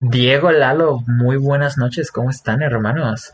[0.00, 2.10] Diego Lalo, muy buenas noches.
[2.12, 3.32] ¿Cómo están, hermanos?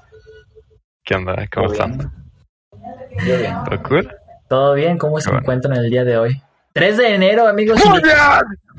[1.04, 1.34] ¿Qué onda?
[1.52, 1.98] ¿Cómo ¿Todo están?
[1.98, 3.40] bien?
[3.40, 3.54] Bien.
[3.64, 4.10] ¿Todo cool?
[4.48, 4.98] ¿Todo bien?
[4.98, 5.40] ¿Cómo se Bueno.
[5.42, 6.42] encuentran el día de hoy?
[6.72, 7.82] 3 de enero, amigos.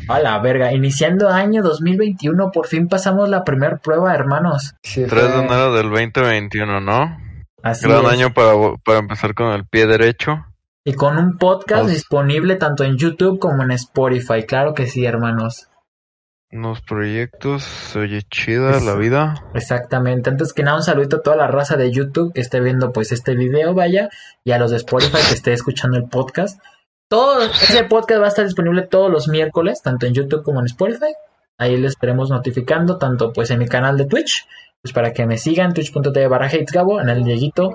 [0.07, 0.71] A la verga.
[0.73, 4.75] Iniciando año 2021, por fin pasamos la primer prueba, hermanos.
[4.81, 7.17] Sí, 3 de enero del 2021, ¿no?
[7.61, 8.11] Así Gran es.
[8.11, 10.45] año para, para empezar con el pie derecho.
[10.85, 11.91] Y con un podcast Vamos.
[11.91, 14.43] disponible tanto en YouTube como en Spotify.
[14.45, 15.69] Claro que sí, hermanos.
[16.53, 19.43] Unos proyectos, se oye chida la vida.
[19.55, 20.29] Exactamente.
[20.29, 23.11] Antes que nada, un saludito a toda la raza de YouTube que esté viendo pues
[23.11, 24.09] este video, vaya,
[24.43, 26.61] y a los de Spotify que esté escuchando el podcast.
[27.09, 30.67] Todo ese podcast va a estar disponible todos los miércoles, tanto en YouTube como en
[30.67, 31.15] Spotify.
[31.57, 34.47] Ahí les estaremos notificando, tanto pues en mi canal de Twitch,
[34.83, 37.73] pues para que me sigan, twitch.tv barra hatesgabo, en el Dieguito,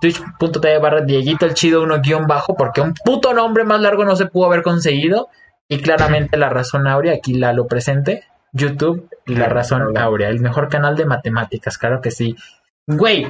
[0.00, 4.16] twitch.tv barra Dieguito el chido uno guion bajo, porque un puto nombre más largo no
[4.16, 5.28] se pudo haber conseguido.
[5.68, 10.40] Y claramente la razón áurea, aquí la lo presente, YouTube y la razón áurea, el
[10.40, 12.36] mejor canal de matemáticas, claro que sí.
[12.86, 13.26] Güey,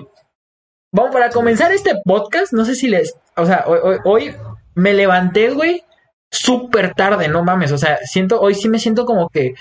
[0.92, 4.36] vamos para comenzar este podcast, no sé si les, o sea, hoy, hoy, hoy
[4.74, 5.84] me levanté, güey,
[6.30, 9.54] súper tarde, no mames, o sea, siento, hoy sí me siento como que,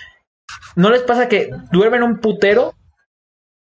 [0.75, 2.73] ¿no les pasa que duermen un putero,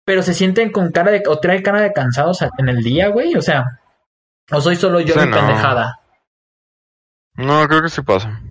[0.05, 3.35] pero se sienten con cara de, o trae cara de cansados en el día, güey?
[3.35, 3.81] O sea,
[4.51, 5.37] o soy solo yo Sí, mi no.
[5.37, 5.99] pendejada.
[7.35, 8.41] No, creo que sí pasa.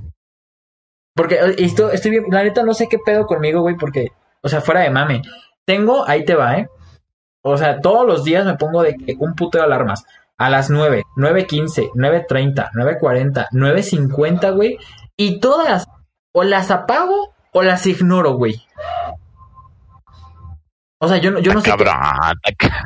[1.20, 4.08] Porque eh, esto, estoy bien, la neta no sé qué pedo conmigo, güey, porque,
[4.42, 5.20] o sea, fuera de mame.
[5.66, 6.68] Tengo, ahí te va, ¿eh?
[7.42, 10.04] O sea, todos los días me pongo de que un puto de alarmas.
[10.38, 14.78] A las 9, 9.15, 9.30, 9.40, 9.50, güey.
[15.16, 15.86] Y todas,
[16.32, 18.62] o las apago o las ignoro, güey.
[20.98, 21.64] O sea, yo, no- yo no sé.
[21.64, 21.94] qué- Cabrón.
[22.58, 22.84] ta-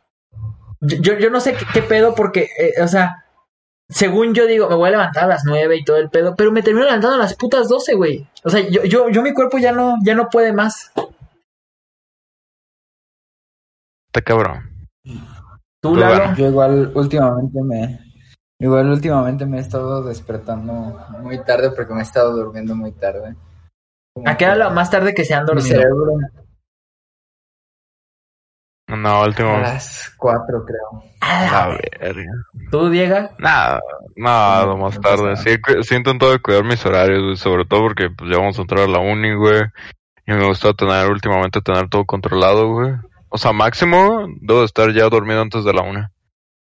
[0.80, 3.24] yo, yo no sé qué, qué pedo porque, eh, o sea,
[3.90, 6.52] según yo digo, me voy a levantar a las 9 y todo el pedo, pero
[6.52, 8.28] me termino levantando a las putas 12, güey.
[8.44, 10.92] O sea, yo, yo, yo mi cuerpo ya no, ya no puede más.
[14.08, 14.88] Está cabrón.
[15.80, 16.16] Tú, Lalo.
[16.16, 16.36] bueno.
[16.36, 18.00] Yo igual últimamente me...
[18.60, 20.72] Igual últimamente me he estado despertando
[21.22, 23.36] muy tarde porque me he estado durmiendo muy tarde.
[24.12, 25.66] Como ¿A qué hora lo más tarde que se han Mi dormido?
[25.68, 26.12] cerebro
[28.88, 29.50] No, último.
[29.50, 31.04] a las 4 creo.
[31.20, 32.32] La verga.
[32.70, 33.30] ¿Tú, Diego?
[33.38, 33.80] Nada,
[34.16, 35.36] nada, lo más tarde.
[35.36, 38.58] Sí, sí he intentado de cuidar mis horarios, güey, sobre todo porque pues ya vamos
[38.58, 39.62] a entrar a la uni, güey.
[40.26, 42.92] Y me gusta tener, últimamente, tener todo controlado, güey.
[43.30, 46.10] O sea, máximo, debo de estar ya dormido antes de la una.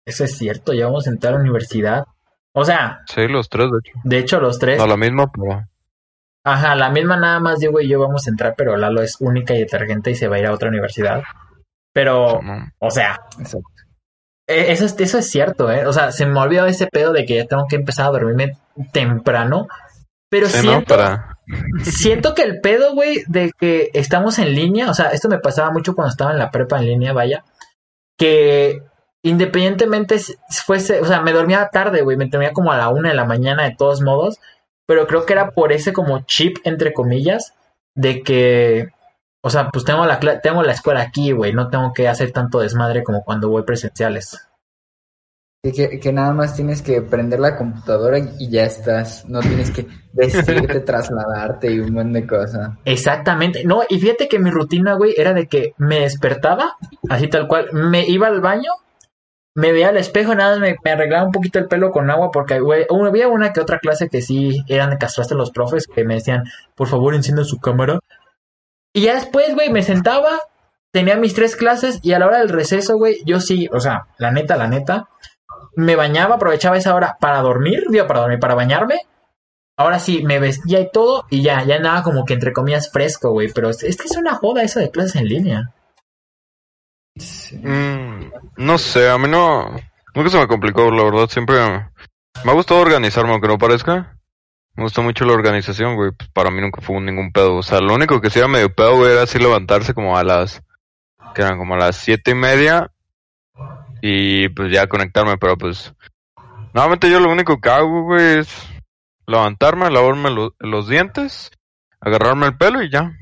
[0.06, 2.06] Eso es cierto, ya vamos a entrar a la universidad.
[2.54, 4.00] O sea, Sí, los tres, de hecho.
[4.04, 4.78] de hecho, los tres.
[4.78, 5.64] No, la misma, pero...
[6.46, 9.54] Ajá, la misma nada más Diego y yo vamos a entrar, pero Lalo es única
[9.56, 11.24] y detergente y se va a ir a otra universidad.
[11.96, 12.42] Pero,
[12.80, 13.64] o sea, Exacto.
[14.48, 15.88] Eh, Eso es, eso es cierto, ¿eh?
[15.88, 18.58] O sea, se me olvidó ese pedo de que ya tengo que empezar a dormirme
[18.92, 19.68] temprano.
[20.30, 20.74] Pero Sí, ¿no?
[20.74, 21.38] siento, Para...
[21.84, 25.72] siento que el pedo, güey, de que estamos en línea, o sea, esto me pasaba
[25.72, 27.46] mucho cuando estaba en la prepa en línea, vaya,
[28.20, 28.82] que
[29.24, 30.18] independientemente
[30.66, 33.26] fuese, o sea, me dormía tarde, güey, me dormía como a la una de la
[33.26, 34.40] mañana de todos modos,
[34.86, 37.56] pero creo que era por ese como chip, entre comillas,
[37.96, 38.90] de que,
[39.46, 42.62] o sea, pues tengo la, tengo la escuela aquí, güey, no tengo que hacer tanto
[42.62, 44.50] desmadre como cuando voy presenciales.
[45.62, 49.24] Que, que nada más tienes que prender la computadora y ya estás.
[49.30, 52.72] No tienes que vestirte, trasladarte y un montón de cosas.
[52.86, 53.64] Exactamente.
[53.66, 57.70] No, y fíjate que mi rutina, güey, era de que me despertaba, así tal cual,
[57.72, 58.72] me iba al baño,
[59.54, 62.32] me veía al espejo, nada, más me, me arreglaba un poquito el pelo con agua,
[62.32, 66.04] porque, güey, había una que otra clase que sí eran de castraste los profes, que
[66.04, 68.00] me decían, por favor, enciendan su cámara.
[68.96, 70.40] Y ya después, güey, me sentaba,
[70.92, 74.08] tenía mis tres clases, y a la hora del receso, güey, yo sí, o sea,
[74.18, 75.10] la neta, la neta,
[75.76, 79.02] me bañaba, aprovechaba esa hora para dormir, digo, para dormir, para bañarme,
[79.78, 83.32] Ahora sí, me vestía y todo, y ya, ya nada como que entre comillas fresco,
[83.32, 83.52] güey.
[83.54, 85.74] Pero es, es que es una joda eso de clases en línea.
[87.62, 89.76] Mm, no sé, a mí no...
[90.14, 91.58] Nunca se me complicó, la verdad, siempre...
[92.46, 94.15] Me ha gustado organizarme, aunque no parezca.
[94.76, 96.12] Me gusta mucho la organización, güey.
[96.12, 97.56] Pues para mí nunca fue ningún pedo.
[97.58, 100.24] O sea, lo único que sí era medio pedo, güey, era así levantarse como a
[100.24, 100.62] las...
[101.34, 102.92] Que eran como a las siete y media.
[104.02, 105.94] Y pues ya conectarme, pero pues...
[106.74, 108.68] Normalmente yo lo único que hago, güey, es
[109.28, 111.50] levantarme, lavarme lo- los dientes,
[112.02, 113.14] agarrarme el pelo y ya.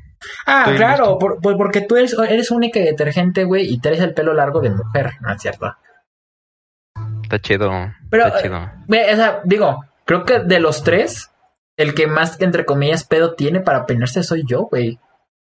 [0.48, 1.20] Ah, Estoy claro, listo.
[1.20, 4.60] por- pues porque tú eres, eres única y detergente, güey, y traes el pelo largo
[4.60, 5.72] de mujer, ¿no es cierto?
[7.22, 7.70] Está chido.
[8.10, 8.72] Pero, está eh, chido.
[8.88, 11.30] Güey, o sea, digo, creo que de los tres,
[11.78, 15.00] el que más, entre comillas, pedo tiene para peinarse soy yo, güey.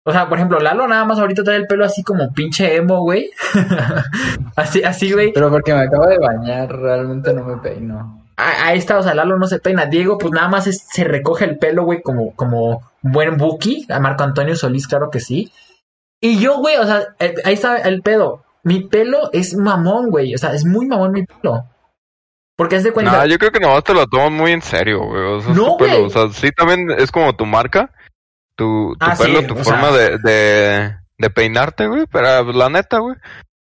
[0.07, 3.01] O sea, por ejemplo, Lalo nada más ahorita trae el pelo así como pinche emo,
[3.03, 3.31] güey.
[4.57, 5.33] así, así, güey.
[5.33, 8.23] Pero porque me acabo de bañar, realmente no me peino.
[8.37, 9.87] Ahí está, o sea, Lalo no se peina.
[9.87, 13.87] Diego, pues nada más es- se recoge el pelo, güey, como, como buen Buki.
[13.91, 15.53] A Marco Antonio Solís, claro que sí.
[16.21, 18.43] Y yo, güey, o sea, eh, ahí está el pedo.
[18.65, 20.35] Mi pelo es mamón, güey.
[20.35, 21.65] O sea, es muy mamón mi pelo.
[22.57, 23.13] Porque haz de cuenta.
[23.19, 25.23] No, yo creo que nomás te lo tomas muy en serio, güey.
[25.23, 26.03] O sea, es No, güey.
[26.05, 27.91] O sea, sí, también es como tu marca,
[28.57, 29.99] tu, tu Ah, pelo, sí, tu forma sea.
[30.11, 32.05] de, de, de peinarte, güey.
[32.11, 33.17] Pero pues, la neta, güey.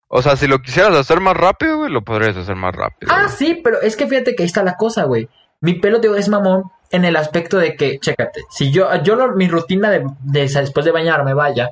[0.08, 3.12] O sea, si lo quisieras hacer más rápido, güey, lo podrías hacer más rápido.
[3.12, 3.34] Ah, güey.
[3.36, 5.28] sí, pero es que fíjate que ahí está la cosa, güey.
[5.60, 9.34] Mi pelo, digo, es mamón en el aspecto de que, chécate, si yo, yo lo-
[9.34, 11.70] mi rutina de, de después de bañarme, vaya,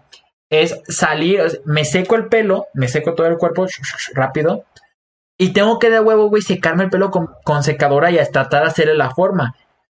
[0.51, 3.67] es salir, me seco el pelo, me seco todo el cuerpo
[4.15, 4.65] rápido,
[5.39, 8.69] y tengo que de huevo, güey, secarme el pelo con, secadora y hasta tratar de
[8.69, 9.55] hacerle la forma.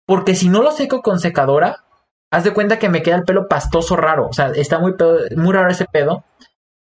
[0.06, 1.84] Porque si no lo seco con secadora,
[2.30, 4.28] haz de cuenta que me queda el pelo pastoso raro.
[4.28, 6.24] O sea, está muy, pedo- muy raro ese pedo.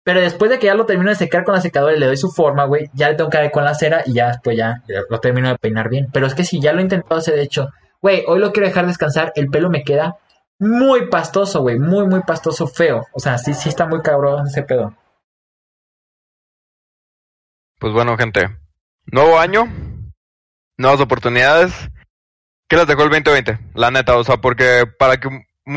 [0.04, 2.18] Pero después de que ya lo termino de secar con la secadora y le doy
[2.18, 4.82] su forma, güey, ya le tengo que dar con la cera y ya después ya
[5.10, 6.08] lo termino de peinar bien.
[6.12, 7.70] Pero es que si ya lo he intentado hacer, de hecho,
[8.02, 10.18] güey, hoy lo quiero dejar descansar, el pelo me queda
[10.58, 13.06] muy pastoso, güey, muy, muy pastoso, feo.
[13.14, 14.96] O sea, sí, sí está muy cabrón ese pedo.
[17.82, 18.48] Pues bueno, gente.
[19.08, 19.68] Nuevo año.
[20.78, 21.90] Nuevas oportunidades.
[22.70, 23.58] ¿Qué les dejó el 2020?
[23.74, 25.30] La neta, o sea, porque para que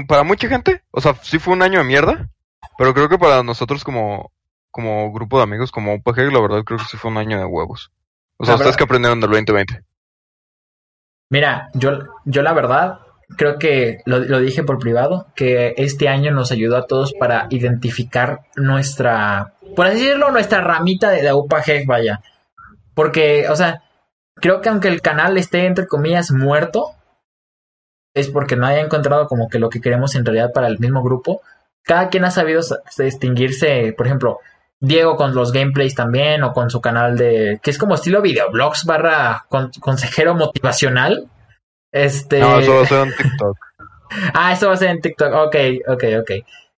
[0.06, 2.29] para mucha gente, o sea, sí fue un año de mierda,
[2.77, 4.31] pero creo que para nosotros como
[4.71, 7.47] como grupo de amigos, como UPG, la verdad creo que sí fue un año de
[7.47, 7.91] huevos.
[8.37, 9.83] O sea, La ustedes que aprendieron del 2020.
[11.31, 12.99] Mira, yo, yo la verdad
[13.39, 17.47] creo que lo, lo dije por privado, que este año nos ayudó a todos para
[17.49, 22.21] identificar nuestra, por así decirlo, nuestra ramita de la UPAG, vaya.
[22.94, 23.82] Porque, o sea,
[24.37, 26.94] creo que aunque el canal esté entre comillas muerto,
[28.15, 31.03] es porque no haya encontrado como que lo que queremos en realidad para el mismo
[31.03, 31.43] grupo.
[31.82, 34.38] Cada quien ha sabido sa- distinguirse, por ejemplo,
[34.81, 38.85] Diego con los gameplays también, o con su canal de, que es como estilo videoblogs
[38.85, 41.29] barra con- consejero motivacional.
[41.93, 42.41] Este.
[42.41, 43.56] No, eso va a ser en TikTok.
[44.32, 45.32] Ah, eso va a ser en TikTok.
[45.35, 45.56] Ok,
[45.88, 46.31] ok, ok.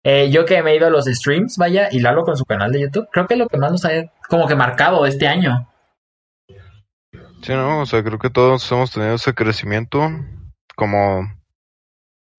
[0.08, 2.70] Eh, yo que me he ido a los streams, vaya, y Lalo con su canal
[2.70, 3.90] de YouTube, creo que es lo que más nos ha
[4.28, 5.68] como que marcado este año.
[7.42, 10.08] Sí, no, o sea, creo que todos hemos tenido ese crecimiento
[10.76, 11.28] como,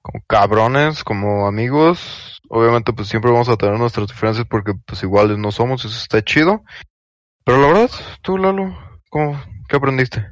[0.02, 2.40] como cabrones, como amigos.
[2.48, 6.24] Obviamente, pues siempre vamos a tener nuestras diferencias porque pues iguales no somos, eso está
[6.24, 6.64] chido.
[7.44, 7.92] Pero la verdad,
[8.22, 8.78] tú, Lalo,
[9.10, 9.38] ¿cómo,
[9.68, 10.26] ¿qué aprendiste?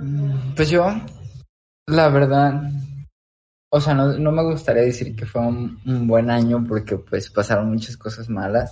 [0.00, 0.92] Mm, Pues yo,
[1.86, 2.62] la verdad,
[3.76, 7.70] o sea, no, no me gustaría decir que fue un, buen año porque pues pasaron
[7.70, 8.70] muchas cosas malas,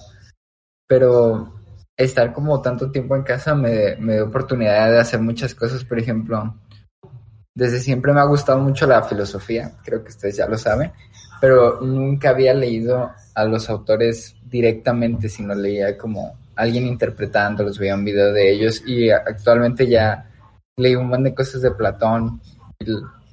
[0.87, 1.55] pero
[1.97, 5.99] estar como tanto tiempo en casa me, me dio oportunidad de hacer muchas cosas, por
[5.99, 6.55] ejemplo,
[7.53, 10.93] desde siempre me ha gustado mucho la filosofía, creo que ustedes ya lo saben,
[11.41, 18.05] pero nunca había leído a los autores directamente, sino leía como alguien interpretándolos, veía un
[18.05, 20.31] video de ellos y actualmente ya
[20.77, 22.41] leí un montón de cosas de Platón.
[22.79, 22.85] Y,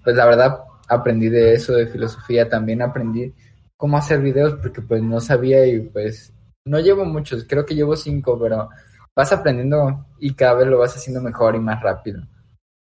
[0.03, 3.33] pues la verdad aprendí de eso, de filosofía, también aprendí
[3.77, 6.33] cómo hacer videos porque pues no sabía y pues
[6.65, 8.69] no llevo muchos, creo que llevo cinco, pero
[9.15, 12.21] vas aprendiendo y cada vez lo vas haciendo mejor y más rápido.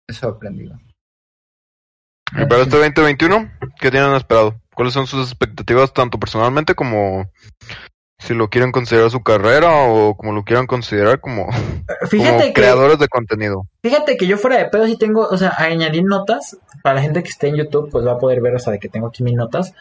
[0.07, 0.77] Eso he aprendido.
[2.33, 4.59] Y para este 2021, ¿qué tienen esperado?
[4.73, 7.31] ¿Cuáles son sus expectativas tanto personalmente como
[8.25, 11.47] si lo quieren considerar su carrera o como lo quieran considerar como,
[12.09, 13.67] Fíjate como que, creadores de contenido?
[13.83, 17.01] fíjate que yo fuera de pedo sí tengo, o sea, a añadir notas, para la
[17.01, 19.07] gente que esté en YouTube, pues va a poder ver, o sea, de que tengo
[19.07, 19.73] aquí mis notas.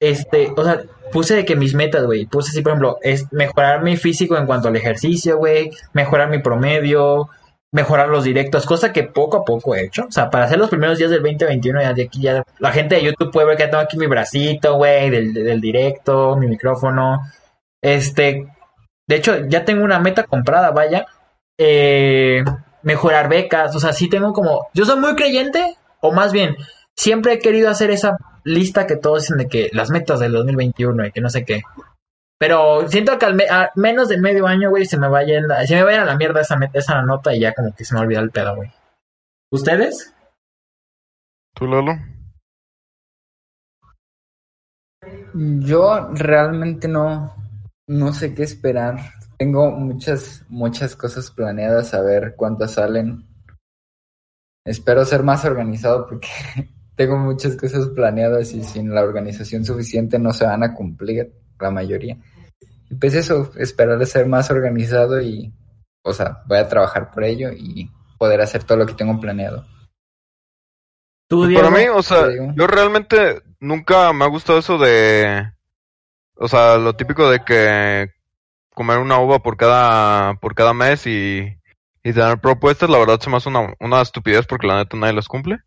[0.00, 0.82] Este, o sea,
[1.12, 4.46] puse de que mis metas, güey, puse así, por ejemplo, es mejorar mi físico en
[4.46, 7.28] cuanto al ejercicio, güey, mejorar mi promedio,
[7.72, 10.06] mejorar los directos, cosa que poco a poco he hecho.
[10.08, 12.94] O sea, para hacer los primeros días del 2021, ya de aquí ya la gente
[12.94, 16.46] de YouTube puede ver que ya tengo aquí mi bracito, güey, del, del directo, mi
[16.46, 17.20] micrófono.
[17.82, 18.46] Este,
[19.08, 21.06] de hecho, ya tengo una meta comprada, vaya.
[21.58, 22.42] Eh,
[22.82, 26.56] mejorar becas, o sea, sí tengo como, yo soy muy creyente, o más bien,
[26.96, 31.04] siempre he querido hacer esa lista que todos dicen de que las metas del 2021
[31.06, 31.60] y que no sé qué.
[32.38, 35.74] Pero siento que al me- a menos de medio año, güey, se me vayan, se
[35.74, 38.20] me vaya a la mierda esa, esa nota y ya como que se me olvida
[38.20, 38.72] el pedo, güey.
[39.52, 40.14] ¿Ustedes?
[41.54, 41.98] ¿Tú, Lalo?
[45.34, 47.34] Yo realmente no,
[47.90, 49.00] no sé qué esperar.
[49.36, 53.26] Tengo muchas, muchas cosas planeadas a ver cuántas salen.
[54.64, 56.28] Espero ser más organizado porque
[56.94, 61.72] tengo muchas cosas planeadas y sin la organización suficiente no se van a cumplir la
[61.72, 62.16] mayoría.
[62.88, 65.52] Y pues eso, esperar a ser más organizado y,
[66.04, 69.66] o sea, voy a trabajar por ello y poder hacer todo lo que tengo planeado.
[71.28, 71.64] ¿Tú, Pues Diego?
[71.64, 75.52] para mí, o sea, yo realmente nunca me ha gustado eso de,
[76.40, 78.10] o sea, lo típico de que
[78.74, 81.40] comer una uva por cada, por cada mes y,
[82.02, 85.12] y tener propuestas, la verdad se me hace una, una estupidez porque la neta nadie
[85.12, 85.58] las cumple.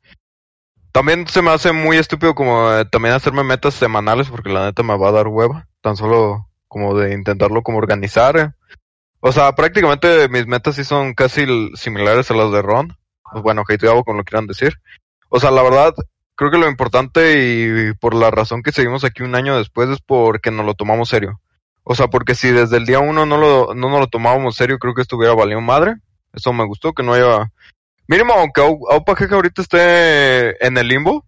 [0.92, 4.82] También se me hace muy estúpido como eh, también hacerme metas semanales porque la neta
[4.82, 8.38] me va a dar hueva, tan solo como de intentarlo como organizar.
[8.38, 8.52] eh.
[9.20, 12.98] O sea, prácticamente mis metas sí son casi similares a las de Ron.
[13.32, 14.74] Pues bueno, que hago con lo que quieran decir.
[15.30, 15.94] O sea, la verdad,
[16.44, 20.02] creo que lo importante y por la razón que seguimos aquí un año después es
[20.02, 21.40] porque nos lo tomamos serio.
[21.84, 24.78] O sea, porque si desde el día uno no lo, no nos lo tomábamos serio,
[24.78, 25.96] creo que esto hubiera valido madre.
[26.34, 27.50] Eso me gustó, que no haya...
[28.08, 31.26] Mínimo, aunque Au- Aupa Jeje ahorita esté en el limbo,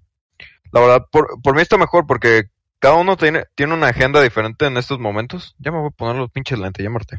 [0.74, 4.65] la verdad, por, por mí está mejor porque cada uno tiene, tiene una agenda diferente
[4.65, 5.55] en estos momentos.
[5.60, 7.17] Ya me voy a poner los pinches lentes, ya Marte.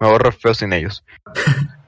[0.00, 1.04] Me voy a ahorrar feo sin ellos.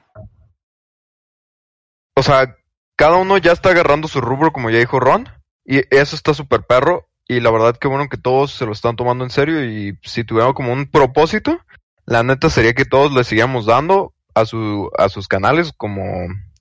[2.15, 2.53] O sea,
[2.97, 5.29] cada uno ya está agarrando su rubro, como ya dijo Ron,
[5.69, 7.07] y eso está súper perro.
[7.27, 10.23] Y la verdad que bueno que todos se lo están tomando en serio y si
[10.23, 11.59] tuviéramos como un propósito,
[12.07, 16.01] la neta sería que todos le sigamos dando a su a sus canales como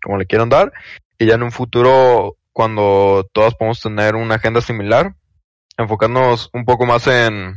[0.02, 0.74] como le quieran dar
[1.18, 5.14] y ya en un futuro cuando todos podamos tener una agenda similar,
[5.78, 7.56] enfocarnos un poco más en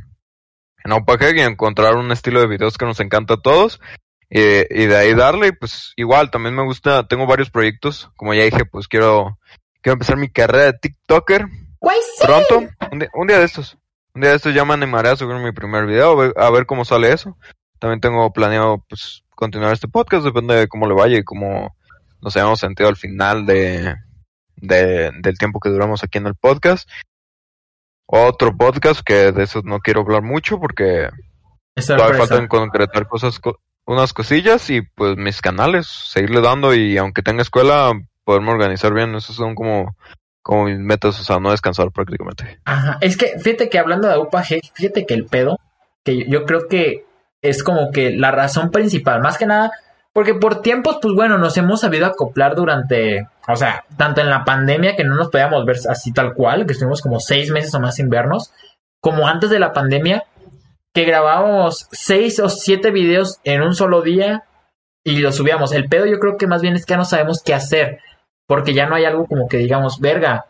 [0.86, 3.82] en OpenHead y encontrar un estilo de videos que nos encanta a todos
[4.30, 8.44] y, y de ahí darle pues igual también me gusta, tengo varios proyectos, como ya
[8.44, 9.38] dije, pues quiero
[9.82, 11.48] quiero empezar mi carrera de TikToker
[11.80, 12.26] Güey, sí.
[12.26, 13.78] pronto, un día, un día de estos.
[14.14, 16.50] Un día de estos ya me animaré a subir mi primer video, a ver, a
[16.52, 17.38] ver cómo sale eso.
[17.80, 21.76] También tengo planeado, pues, continuar este podcast, depende de cómo le vaya y cómo
[22.22, 23.96] nos hayamos sentido al final de,
[24.58, 26.88] de, del tiempo que duramos aquí en el podcast.
[28.06, 31.10] Otro podcast que de eso no quiero hablar mucho porque
[31.88, 37.24] todavía faltan concretar cosas, co- unas cosillas y pues mis canales, seguirle dando y aunque
[37.24, 39.96] tenga escuela, poderme organizar bien, esos son como,
[40.42, 42.60] como mis metas, o sea, no descansar prácticamente.
[42.66, 45.58] Ajá, es que fíjate que hablando de UPAG, fíjate que el pedo,
[46.04, 47.06] que yo, creo que
[47.42, 49.72] es como que la razón principal, más que nada,
[50.14, 54.44] porque por tiempos, pues bueno, nos hemos sabido acoplar durante, o sea, tanto en la
[54.44, 57.80] pandemia que no nos podíamos ver así tal cual, que estuvimos como seis meses o
[57.80, 58.52] más sin vernos,
[59.00, 60.26] como antes de la pandemia,
[60.94, 64.44] que grabábamos seis o siete videos en un solo día
[65.04, 65.72] y los subíamos.
[65.72, 68.00] El pedo yo creo que más bien es que ya no sabemos qué hacer,
[68.52, 70.48] porque ya no hay algo como que digamos, verga,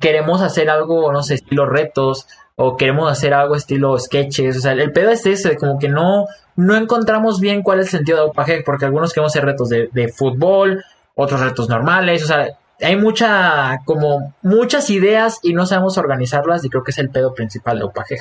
[0.00, 2.26] queremos hacer algo, no sé, estilo retos,
[2.56, 6.26] o queremos hacer algo estilo sketches, o sea, el pedo es ese, como que no,
[6.56, 9.88] no encontramos bien cuál es el sentido de Opage, porque algunos queremos hacer retos de,
[9.92, 10.82] de fútbol,
[11.14, 16.70] otros retos normales, o sea, hay mucha, como muchas ideas y no sabemos organizarlas y
[16.70, 18.18] creo que es el pedo principal de Opage.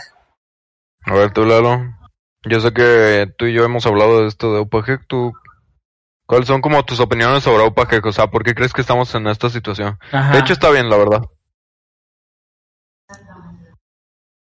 [1.06, 1.82] A ver, tú, Lalo.
[2.44, 5.06] Yo sé que tú y yo hemos hablado de esto de UPAGEC.
[5.08, 5.34] ¿Tú,
[6.32, 8.06] ¿Cuáles son como tus opiniones sobre UPAGEC?
[8.06, 10.00] O sea, ¿por qué crees que estamos en esta situación?
[10.14, 10.32] Ajá.
[10.32, 11.22] De hecho, está bien, la verdad.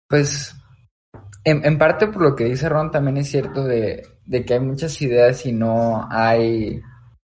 [0.08, 0.52] Pues,
[1.44, 4.58] en, en parte por lo que dice Ron, también es cierto de, de que hay
[4.58, 6.82] muchas ideas y no hay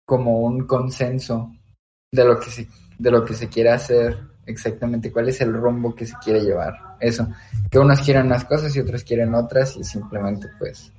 [0.04, 1.50] como un consenso
[2.12, 5.92] de lo que se, de lo que se quiere hacer exactamente, cuál es el rumbo
[5.92, 6.96] que se quiere llevar.
[7.00, 7.26] Eso,
[7.68, 10.92] que unos quieren unas cosas y otros quieren otras y simplemente pues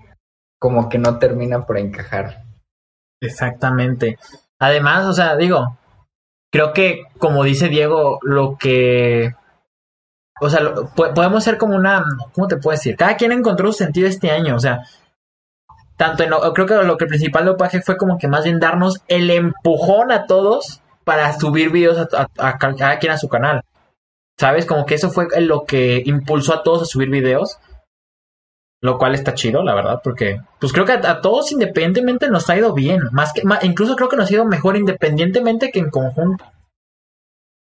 [0.59, 2.46] como que no terminan por encajar.
[3.21, 4.17] Exactamente.
[4.59, 5.77] Además, o sea, digo,
[6.51, 9.33] creo que como dice Diego, lo que...
[10.39, 12.03] O sea, lo- po- podemos ser como una...
[12.33, 12.95] ¿Cómo te puedo decir?
[12.95, 14.83] Cada quien encontró su sentido este año, o sea...
[15.97, 16.29] Tanto en...
[16.53, 20.11] Creo que lo que principal de Opaje fue como que más bien darnos el empujón
[20.11, 22.07] a todos para subir videos a,
[22.37, 23.61] a- a ca- cada quien a su canal.
[24.39, 24.67] ¿Sabes?
[24.67, 27.57] Como que eso fue lo que impulsó a todos a subir videos.
[28.79, 32.49] Lo cual está chido, la verdad, porque pues creo que a, a todos independientemente nos
[32.49, 33.01] ha ido bien.
[33.11, 36.45] Más que, incluso creo que nos ha ido mejor independientemente que en conjunto.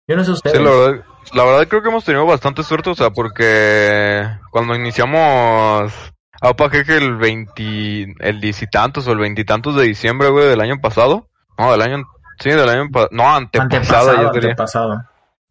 [0.08, 0.58] Yo no sé ustedes.
[0.58, 4.76] Sí, la verdad, la verdad creo que hemos tenido bastante suerte, o sea, porque cuando
[4.76, 5.94] iniciamos
[6.42, 10.30] a UPAGEC el 20, el 10 y tantos o el 20 y tantos de diciembre,
[10.30, 11.28] güey, del año pasado.
[11.58, 12.04] No, del año,
[12.40, 12.88] sí, del año.
[13.12, 14.50] No, antepasado, antepasado, diría.
[14.52, 15.02] antepasado.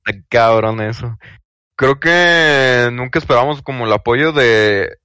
[0.04, 1.18] Está cabrón eso.
[1.76, 4.96] Creo que nunca esperamos como el apoyo de,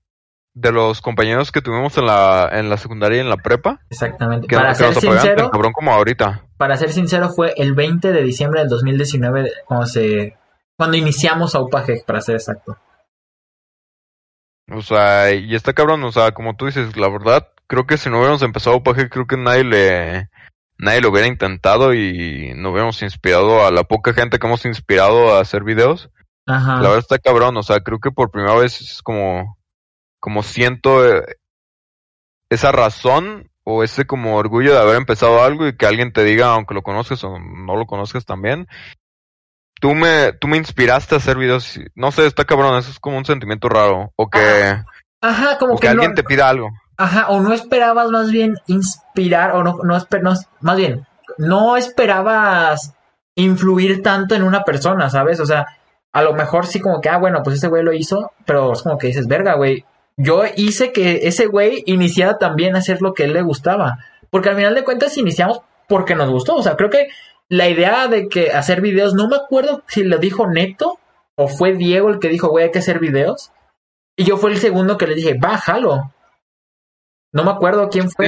[0.53, 3.79] de los compañeros que tuvimos en la, en la secundaria y en la prepa.
[3.89, 4.47] Exactamente.
[4.47, 6.45] Que, para que ser nos tan sincero, cabrón como ahorita.
[6.57, 10.37] para ser sincero, fue el 20 de diciembre del 2019 cuando se
[10.77, 12.77] cuando iniciamos a UPAGEC, para ser exacto.
[14.71, 18.09] O sea, y está cabrón, o sea, como tú dices, la verdad, creo que si
[18.09, 20.29] no hubiéramos empezado UPAGE, creo que nadie le,
[20.77, 25.35] nadie lo hubiera intentado y no hubiéramos inspirado a la poca gente que hemos inspirado
[25.35, 26.09] a hacer videos.
[26.45, 26.75] Ajá.
[26.75, 29.57] La verdad está cabrón, o sea, creo que por primera vez es como,
[30.23, 31.35] como siento eh,
[32.49, 36.53] esa razón o ese como orgullo de haber empezado algo y que alguien te diga,
[36.53, 38.69] aunque lo conozcas o no lo conozcas también,
[39.81, 43.17] tú me, tú me inspiraste a hacer videos, no sé, está cabrón, eso es como
[43.17, 44.39] un sentimiento raro, o que,
[45.19, 46.69] Ajá, como o que que alguien no, te pida algo.
[46.95, 51.05] ajá, o no esperabas más bien inspirar, o no, no, esper- no, más bien,
[51.37, 52.93] no esperabas
[53.35, 55.41] influir tanto en una persona, ¿sabes?
[55.41, 55.65] O sea,
[56.13, 58.83] a lo mejor sí como que, ah, bueno, pues ese güey lo hizo, pero es
[58.83, 59.83] como que dices, verga, güey,
[60.17, 64.49] yo hice que ese güey iniciara también a hacer lo que él le gustaba, porque
[64.49, 67.09] al final de cuentas iniciamos porque nos gustó, o sea, creo que
[67.49, 70.97] la idea de que hacer videos, no me acuerdo si lo dijo Neto
[71.35, 73.51] o fue Diego el que dijo, güey, hay que hacer videos.
[74.15, 76.13] Y yo fue el segundo que le dije, bájalo.
[77.31, 78.27] No me acuerdo quién fue.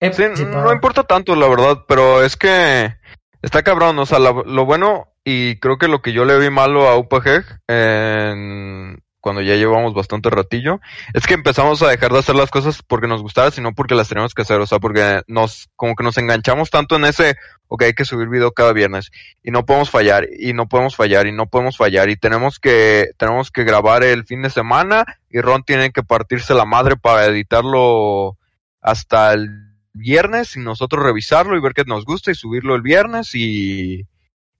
[0.00, 2.96] Eh, sí, no importa tanto, la verdad, pero es que
[3.40, 6.50] está cabrón, o sea, la- lo bueno y creo que lo que yo le vi
[6.50, 10.80] malo a UPG en- cuando ya llevamos bastante ratillo,
[11.14, 14.08] es que empezamos a dejar de hacer las cosas porque nos gustara, sino porque las
[14.08, 17.36] teníamos que hacer, o sea, porque nos, como que nos enganchamos tanto en ese,
[17.68, 21.28] ok, hay que subir video cada viernes, y no podemos fallar, y no podemos fallar,
[21.28, 25.40] y no podemos fallar, y tenemos que, tenemos que grabar el fin de semana, y
[25.40, 28.36] Ron tiene que partirse la madre para editarlo
[28.80, 29.48] hasta el
[29.92, 34.04] viernes, y nosotros revisarlo y ver que nos gusta, y subirlo el viernes, y,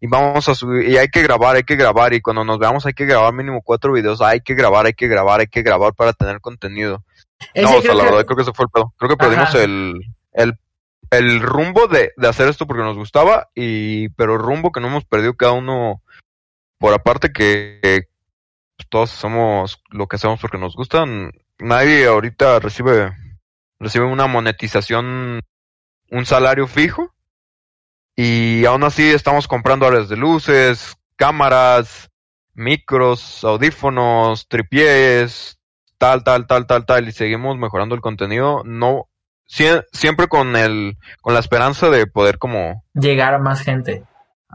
[0.03, 2.85] y vamos a subir, y hay que grabar, hay que grabar, y cuando nos veamos
[2.87, 5.95] hay que grabar mínimo cuatro videos, hay que grabar, hay que grabar, hay que grabar
[5.95, 7.05] para tener contenido.
[7.55, 8.93] Ese no, o sea, la que- verdad creo que ese fue el pedo.
[8.99, 9.95] Creo que perdimos el,
[10.33, 10.59] el,
[11.11, 14.89] el rumbo de, de hacer esto porque nos gustaba, y, pero el rumbo que no
[14.89, 16.03] hemos perdido cada uno
[16.79, 21.31] por aparte que, que todos hacemos lo que hacemos porque nos gustan.
[21.61, 23.13] Nadie ahorita recibe,
[23.79, 25.43] recibe una monetización,
[26.11, 27.15] un salario fijo,
[28.17, 32.11] y aún así estamos comprando áreas de luces, cámaras,
[32.55, 35.59] micros, audífonos, tripiés,
[35.99, 39.09] tal, tal, tal, tal, tal, y seguimos mejorando el contenido, no,
[39.49, 44.05] sie- siempre con el, con la esperanza de poder como, Llegar a más gente.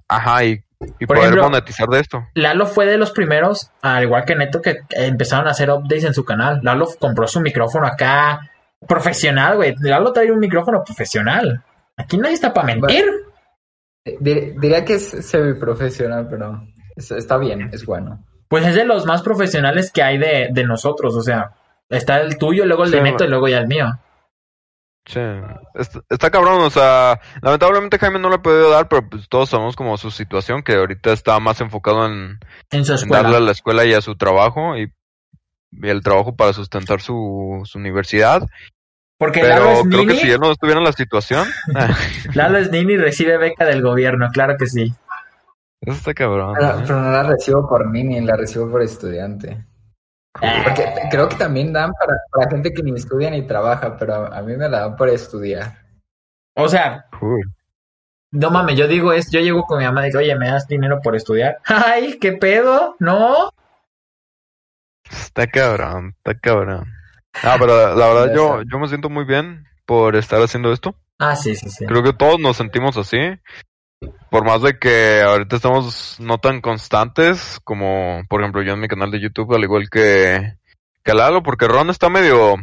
[0.07, 0.63] ajá, y,
[0.99, 2.23] y Por poder ejemplo, monetizar de esto.
[2.35, 6.13] Lalo fue de los primeros, al igual que Neto, que empezaron a hacer updates en
[6.13, 6.59] su canal.
[6.61, 8.51] Lalo compró su micrófono acá
[8.87, 9.73] profesional, güey.
[9.79, 11.63] Lalo trae un micrófono profesional.
[11.95, 13.05] Aquí nadie está para mentir.
[14.19, 16.61] Diría que es semiprofesional, pero
[16.95, 18.23] es- está bien, es bueno.
[18.47, 21.15] Pues es de los más profesionales que hay de, de nosotros.
[21.15, 21.51] O sea,
[21.89, 23.85] está el tuyo, luego el de Neto y luego ya el mío.
[25.05, 25.21] Sí,
[25.75, 29.47] está, está cabrón, o sea, lamentablemente Jaime no le ha podido dar, pero pues todos
[29.49, 32.39] sabemos como su situación, que ahorita está más enfocado en,
[32.71, 33.23] En su en escuela.
[33.23, 34.91] darle a la escuela y a su trabajo, y,
[35.71, 38.41] y el trabajo para sustentar su, su universidad.
[39.17, 40.19] Porque Lalo Pero es creo que nini.
[40.19, 41.47] si él no estuviera en la situación,
[42.35, 44.93] Lalo es nini y recibe beca del gobierno, claro que sí.
[45.81, 46.55] eso está cabrón.
[46.55, 46.83] Pero, ¿eh?
[46.83, 49.65] pero no la recibo por mini, la recibo por estudiante.
[50.63, 54.37] Porque creo que también dan para, para gente que ni estudia ni trabaja, pero a,
[54.37, 55.73] a mí me la dan por estudiar.
[56.55, 57.41] O sea, Uy.
[58.31, 60.67] no mames, yo digo es, yo llego con mi mamá y digo, oye, ¿me das
[60.67, 61.57] dinero por estudiar?
[61.65, 62.95] Ay, ¿qué pedo?
[62.99, 63.49] ¿No?
[65.09, 66.85] Está cabrón, está cabrón.
[67.43, 70.95] Ah, pero la verdad yo, yo me siento muy bien por estar haciendo esto.
[71.19, 71.85] Ah, sí, sí, sí.
[71.85, 73.17] Creo que todos nos sentimos así.
[74.29, 78.87] Por más de que ahorita estamos no tan constantes como, por ejemplo, yo en mi
[78.87, 80.53] canal de YouTube, al igual que,
[81.03, 82.57] que Lalo, porque Ron está medio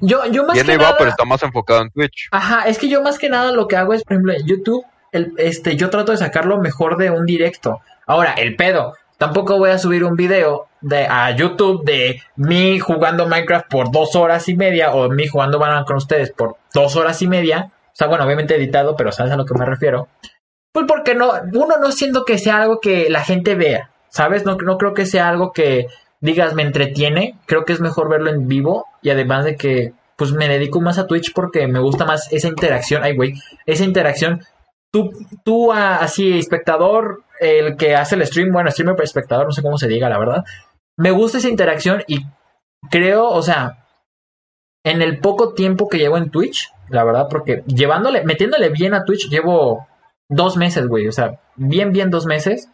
[0.00, 0.96] Yo, yo más bien que va, nada...
[0.98, 2.28] pero está más enfocado en Twitch.
[2.32, 4.84] Ajá, es que yo más que nada lo que hago es, por ejemplo, en YouTube,
[5.12, 7.80] el, este, yo trato de sacar lo mejor de un directo.
[8.06, 8.94] Ahora, el pedo.
[9.18, 14.16] Tampoco voy a subir un video de, a YouTube de mí jugando Minecraft por dos
[14.16, 17.72] horas y media o mí jugando Valorant con ustedes por dos horas y media.
[17.86, 20.08] O sea, bueno, obviamente editado, pero sabes a lo que me refiero.
[20.72, 24.44] Pues porque no, uno no siento que sea algo que la gente vea, ¿sabes?
[24.44, 25.86] No, no creo que sea algo que
[26.20, 27.38] digas me entretiene.
[27.46, 30.98] Creo que es mejor verlo en vivo y además de que pues me dedico más
[30.98, 33.02] a Twitch porque me gusta más esa interacción.
[33.04, 33.34] Ay, güey,
[33.66, 34.42] esa interacción.
[34.94, 35.10] Tú,
[35.42, 39.60] tú ah, así, espectador, el que hace el stream, bueno, streamer pero espectador, no sé
[39.60, 40.44] cómo se diga, la verdad.
[40.96, 42.20] Me gusta esa interacción y
[42.92, 43.88] creo, o sea,
[44.84, 49.04] en el poco tiempo que llevo en Twitch, la verdad, porque llevándole, metiéndole bien a
[49.04, 49.88] Twitch, llevo
[50.28, 52.70] dos meses, güey, o sea, bien, bien dos meses.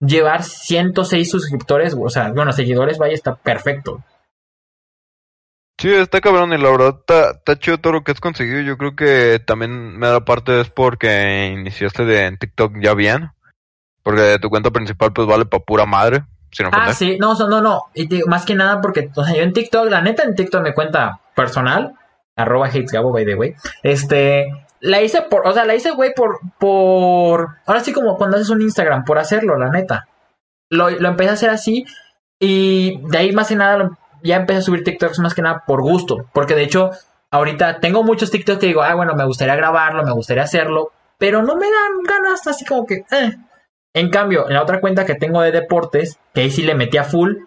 [0.00, 4.02] Llevar 106 suscriptores, o sea, bueno, seguidores, vaya, está perfecto.
[5.78, 8.60] Sí, está cabrón y la verdad está, está chido todo lo que has conseguido.
[8.60, 13.30] Yo creo que también me da parte es porque iniciaste de, en TikTok ya bien.
[14.02, 16.24] Porque tu cuenta principal pues vale pa' pura madre.
[16.50, 17.84] Sin Ah, sí, no, no, no.
[17.94, 20.62] Y te más que nada porque, o sea, yo en TikTok, la neta en TikTok
[20.62, 21.94] me cuenta personal,
[22.34, 23.54] arroba hatesgabo, by the way.
[23.82, 24.46] Este,
[24.80, 28.48] la hice por, o sea, la hice, güey, por, por, ahora sí como cuando haces
[28.48, 30.08] un Instagram, por hacerlo, la neta.
[30.70, 31.84] Lo, lo empecé a hacer así
[32.40, 35.64] y de ahí más que nada lo- ya empecé a subir TikToks más que nada
[35.66, 36.90] por gusto, porque de hecho
[37.30, 41.42] ahorita tengo muchos TikToks que digo, ah, bueno, me gustaría grabarlo, me gustaría hacerlo, pero
[41.42, 43.36] no me dan ganas, así como que, eh.
[43.94, 46.98] En cambio, en la otra cuenta que tengo de deportes, que ahí sí le metí
[46.98, 47.38] a full,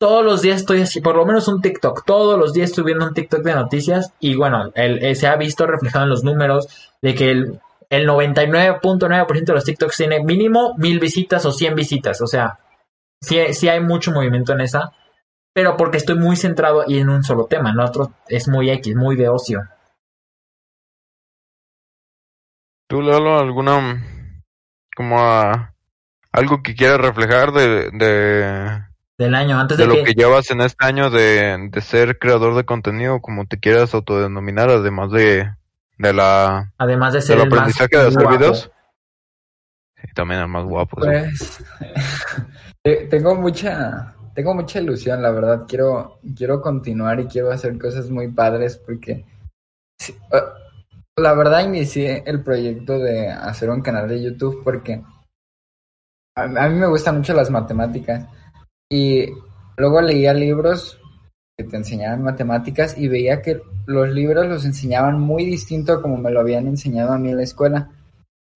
[0.00, 3.06] todos los días estoy así, por lo menos un TikTok, todos los días estoy viendo
[3.06, 7.14] un TikTok de noticias y bueno, eh, se ha visto reflejado en los números de
[7.14, 12.26] que el, el 99.9% de los TikToks tiene mínimo mil visitas o 100 visitas, o
[12.26, 12.60] sea,
[13.20, 14.92] sí, sí hay mucho movimiento en esa,
[15.60, 18.96] pero porque estoy muy centrado y en un solo tema, en otro es muy X,
[18.96, 19.60] muy de ocio.
[22.88, 24.02] ¿Tú, Lalo, alguna.
[24.96, 25.74] como a.
[26.32, 27.90] algo que quieras reflejar de.
[27.92, 28.84] de,
[29.18, 32.18] Del año, antes de de, lo que, que llevas en este año de, de ser
[32.18, 35.46] creador de contenido, como te quieras autodenominar, además de.
[35.98, 36.72] de la.
[36.78, 38.70] además de ser el más aprendizaje de hacer guapo, videos?
[39.96, 40.96] Sí, también el más guapo.
[40.96, 41.58] Pues
[42.82, 45.66] te- tengo mucha tengo mucha ilusión, la verdad.
[45.68, 49.26] Quiero quiero continuar y quiero hacer cosas muy padres porque
[50.08, 50.42] eh,
[51.18, 55.04] la verdad inicié el proyecto de hacer un canal de YouTube porque
[56.34, 58.26] a, mí me gustan mucho las matemáticas
[58.90, 59.26] y
[59.76, 60.98] luego leía libros
[61.58, 66.16] que te enseñaban matemáticas y veía que los libros los enseñaban muy distinto a como
[66.16, 67.90] me lo habían enseñado a mí en la escuela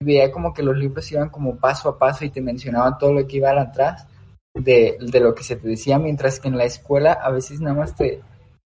[0.00, 3.26] veía como que los libros iban como paso a paso y te mencionaban todo lo
[3.26, 4.06] que iba atrás
[4.54, 7.74] de, de lo que se te decía, mientras que en la escuela a veces nada
[7.76, 8.22] más te,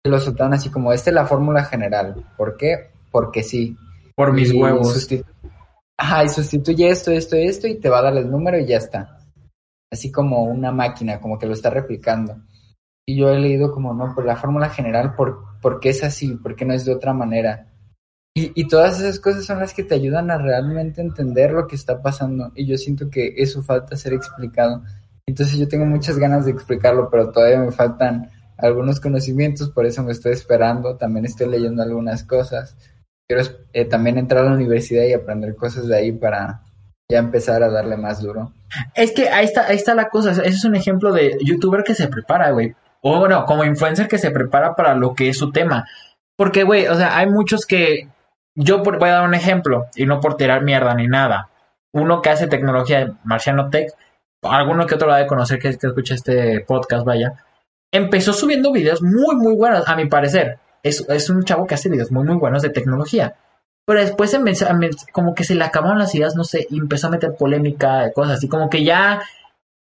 [0.03, 2.25] te lo soltaban así como, esta es la fórmula general.
[2.37, 2.91] ¿Por qué?
[3.11, 3.77] Porque sí.
[4.17, 4.95] por mis Y huevos.
[4.97, 5.25] sustitu-
[5.99, 8.79] Ajá, y sustituye esto, esto, esto y te va a dar el número y ya
[8.79, 9.19] está.
[9.93, 12.37] Así como una máquina, como que lo está replicando.
[13.07, 16.35] Y yo he leído como, no, pues la fórmula general, ¿por, por qué es así?
[16.37, 17.69] ¿Por qué no es de otra manera?
[18.35, 21.77] Y, y todas esas cosas son las que te ayudan a realmente entender lo que
[21.77, 22.51] está pasando.
[22.55, 24.83] Y yo siento que eso falta ser explicado.
[25.29, 30.03] Entonces yo tengo muchas ganas de explicarlo, pero todavía me faltan algunos conocimientos, por eso
[30.03, 30.97] me estoy esperando.
[30.97, 32.77] También estoy leyendo algunas cosas.
[33.29, 36.63] Quiero eh, también entrar a la universidad y aprender cosas de ahí para
[37.11, 38.53] ya empezar a darle más duro.
[38.95, 40.31] Es que ahí está, ahí está la cosa.
[40.31, 42.75] Ese es un ejemplo de youtuber que se prepara, güey.
[43.01, 45.87] O bueno, como influencer que se prepara para lo que es su tema.
[46.37, 48.09] Porque, güey, o sea, hay muchos que.
[48.55, 51.49] Yo por- voy a dar un ejemplo, y no por tirar mierda ni nada.
[51.93, 53.91] Uno que hace tecnología, Marciano Tech,
[54.43, 57.45] alguno que otro lo ha de conocer que, que escucha este podcast, vaya.
[57.93, 60.59] Empezó subiendo videos muy, muy buenos, a mi parecer.
[60.83, 63.37] Es, es un chavo que hace videos muy, muy buenos de tecnología.
[63.85, 64.37] Pero después
[65.13, 68.39] como que se le acabaron las ideas, no sé, y empezó a meter polémica, cosas
[68.39, 69.23] así, como que ya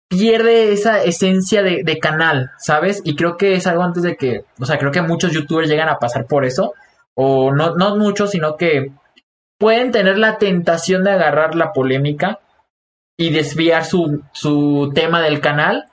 [0.08, 3.02] pierde esa esencia de, de canal, ¿sabes?
[3.04, 5.90] Y creo que es algo antes de que, o sea, creo que muchos youtubers llegan
[5.90, 6.74] a pasar por eso,
[7.16, 8.92] o no, no muchos, sino que
[9.58, 12.40] pueden tener la tentación de agarrar la polémica
[13.19, 15.89] y desviar su, su tema del canal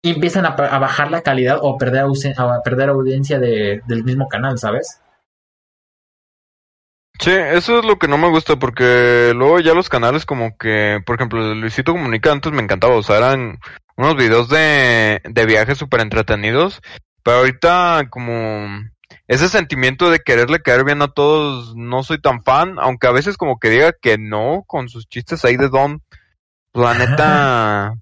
[0.00, 4.28] y empiezan a, a bajar la calidad o perder, a perder audiencia de- del mismo
[4.28, 5.00] canal, ¿sabes?
[7.18, 11.00] Sí, eso es lo que no me gusta porque luego ya los canales como que,
[11.04, 13.58] por ejemplo, Luisito Comunica antes me encantaba, o sea, eran
[13.96, 16.80] unos videos de, de viajes súper entretenidos,
[17.24, 18.68] pero ahorita como
[19.26, 23.36] ese sentimiento de quererle caer bien a todos, no soy tan fan, aunque a veces
[23.36, 26.02] como que diga que no con sus chistes ahí de Don,
[26.74, 27.94] la neta,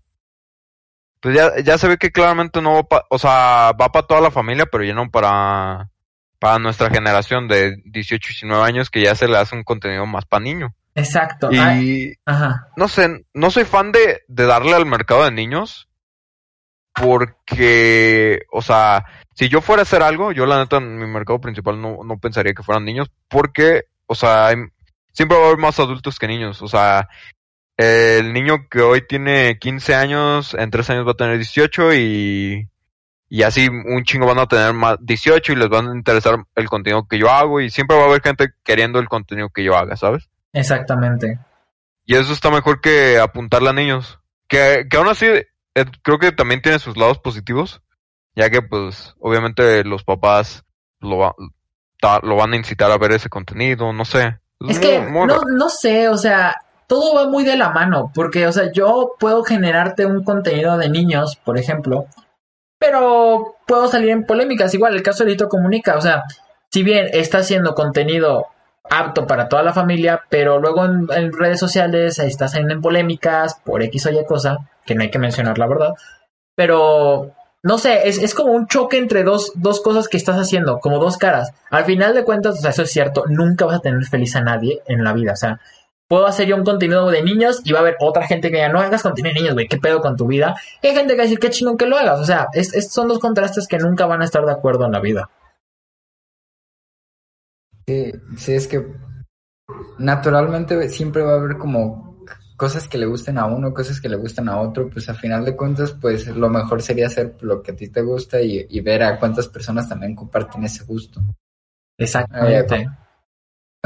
[1.21, 4.21] pues ya, ya se ve que claramente no va pa- o sea, va para toda
[4.21, 5.91] la familia, pero ya no para
[6.39, 10.05] para nuestra generación de 18 y 19 años que ya se le hace un contenido
[10.07, 10.75] más para niño.
[10.95, 11.49] Exacto.
[11.51, 12.69] Ay, Y ajá.
[12.77, 15.89] no sé, no soy fan de, de darle al mercado de niños
[16.95, 21.41] porque, o sea, si yo fuera a hacer algo, yo la neta en mi mercado
[21.41, 24.57] principal no, no pensaría que fueran niños porque, o sea, hay-
[25.13, 27.09] siempre va a haber más adultos que niños, o sea,
[27.77, 32.69] el niño que hoy tiene 15 años, en 3 años va a tener 18 y,
[33.29, 36.69] y así un chingo van a tener más 18 y les van a interesar el
[36.69, 39.77] contenido que yo hago y siempre va a haber gente queriendo el contenido que yo
[39.77, 40.29] haga, ¿sabes?
[40.53, 41.39] Exactamente.
[42.07, 44.21] Y eso está mejor que apuntarle a niños.
[44.49, 47.83] Que, que aún así, eh, creo que también tiene sus lados positivos,
[48.35, 50.65] ya que pues obviamente los papás
[51.01, 51.35] lo, va-
[52.01, 54.39] ta- lo van a incitar a ver ese contenido, no sé.
[54.69, 56.55] Es que muy no, no sé, o sea,
[56.87, 60.89] todo va muy de la mano, porque, o sea, yo puedo generarte un contenido de
[60.89, 62.07] niños, por ejemplo,
[62.79, 64.75] pero puedo salir en polémicas.
[64.75, 66.25] Igual, el caso de Lito Comunica, o sea,
[66.71, 68.47] si bien está haciendo contenido
[68.89, 73.61] apto para toda la familia, pero luego en, redes sociales ahí está saliendo en polémicas
[73.65, 75.95] por X o Y cosa, que no hay que mencionar la verdad,
[76.55, 80.79] pero no sé, es, es como un choque entre dos, dos cosas que estás haciendo,
[80.79, 81.53] como dos caras.
[81.71, 84.41] Al final de cuentas, o sea, eso es cierto, nunca vas a tener feliz a
[84.41, 85.61] nadie en la vida, o sea,
[86.09, 88.69] puedo hacer yo un contenido de niños y va a haber otra gente que ya
[88.69, 90.57] no hagas contenido de niños, güey, qué pedo con tu vida.
[90.83, 92.75] Y hay gente que va a decir, qué chingón que lo hagas, o sea, es,
[92.75, 95.31] es- son dos contrastes que nunca van a estar de acuerdo en la vida.
[97.87, 98.85] Sí, sí, es que
[99.99, 102.25] naturalmente siempre va a haber como
[102.57, 105.45] cosas que le gusten a uno, cosas que le gustan a otro, pues a final
[105.45, 108.81] de cuentas, pues lo mejor sería hacer lo que a ti te gusta y, y
[108.81, 111.21] ver a cuántas personas también comparten ese gusto.
[111.99, 112.89] Exactamente.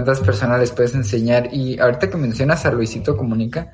[0.00, 1.52] Cuántas personas les puedes enseñar.
[1.52, 3.70] Y ahorita que mencionas a Luisito Comunica,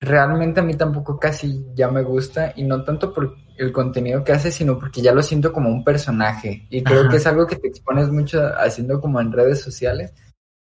[0.00, 4.32] realmente a mí tampoco casi ya me gusta y no tanto por el contenido que
[4.32, 6.66] hace, sino porque ya lo siento como un personaje.
[6.70, 7.10] Y creo Ajá.
[7.10, 10.14] que es algo que te expones mucho haciendo como en redes sociales,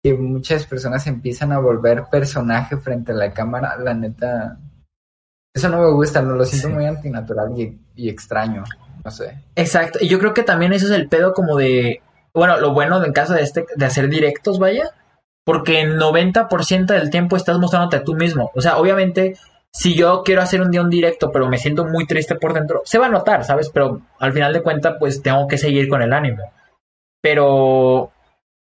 [0.03, 3.77] que muchas personas empiezan a volver personaje frente a la cámara.
[3.77, 4.57] La neta,
[5.53, 6.73] eso no me gusta, no lo siento Sí.
[6.73, 8.63] muy antinatural y, y extraño.
[9.03, 9.43] No sé.
[9.55, 12.01] Exacto, y yo creo que también eso es el pedo como de,
[12.33, 14.91] bueno, lo bueno en caso de este, de hacer directos, vaya,
[15.45, 18.51] porque el 90% del tiempo estás mostrándote a tú mismo.
[18.55, 19.35] O sea, obviamente,
[19.73, 22.81] si yo quiero hacer un día un directo, pero me siento muy triste por dentro,
[22.85, 23.69] se va a notar, ¿sabes?
[23.69, 26.51] Pero al final de cuentas, pues tengo que seguir con el ánimo.
[27.21, 28.11] Pero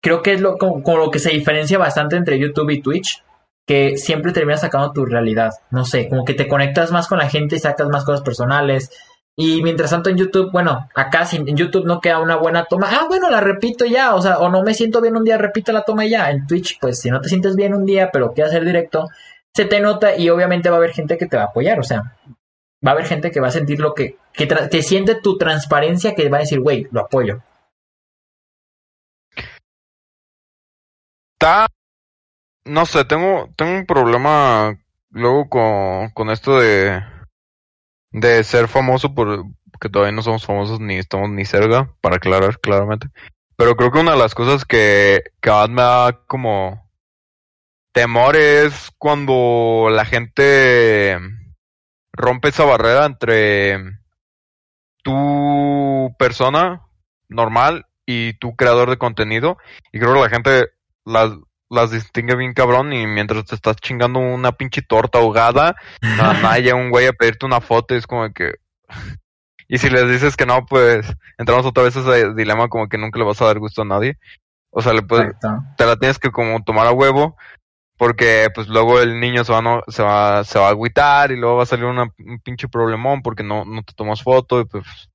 [0.01, 3.23] creo que es lo, como, como lo que se diferencia bastante entre YouTube y Twitch,
[3.65, 5.51] que siempre terminas sacando tu realidad.
[5.71, 8.91] No sé, como que te conectas más con la gente y sacas más cosas personales.
[9.35, 13.05] Y mientras tanto en YouTube, bueno, acá en YouTube no queda una buena toma, ah,
[13.07, 15.83] bueno, la repito ya, o sea, o no me siento bien un día, repito la
[15.83, 16.29] toma ya.
[16.29, 19.07] En Twitch, pues si no te sientes bien un día, pero quieres hacer directo,
[19.53, 21.83] se te nota y obviamente va a haber gente que te va a apoyar, o
[21.83, 22.15] sea,
[22.85, 26.13] va a haber gente que va a sentir lo que, que, que siente tu transparencia,
[26.13, 27.41] que va a decir, güey, lo apoyo.
[31.33, 31.67] Está.
[32.65, 37.12] No sé, tengo, tengo un problema luego con, con esto de.
[38.13, 42.59] De ser famoso, por, porque todavía no somos famosos ni estamos ni cerca, para aclarar
[42.59, 43.07] claramente.
[43.57, 46.89] Pero creo que una de las cosas que, que más me da como
[47.91, 51.19] temor es cuando la gente
[52.13, 53.77] rompe esa barrera entre
[55.03, 56.81] tu persona
[57.29, 59.57] normal y tu creador de contenido.
[59.91, 60.69] Y creo que la gente
[61.05, 61.31] las,
[61.73, 66.75] las distingue bien cabrón y mientras te estás chingando una pinche torta ahogada, nada, llega
[66.75, 68.55] un güey a pedirte una foto y es como que...
[69.69, 72.97] Y si les dices que no, pues entramos otra vez a ese dilema como que
[72.97, 74.19] nunca le vas a dar gusto a nadie.
[74.69, 75.33] O sea, le puedes,
[75.77, 77.37] te la tienes que como tomar a huevo
[77.97, 81.37] porque pues luego el niño se va, no, se va, se va a agüitar y
[81.37, 84.65] luego va a salir una, un pinche problemón porque no, no te tomas foto y
[84.65, 85.09] pues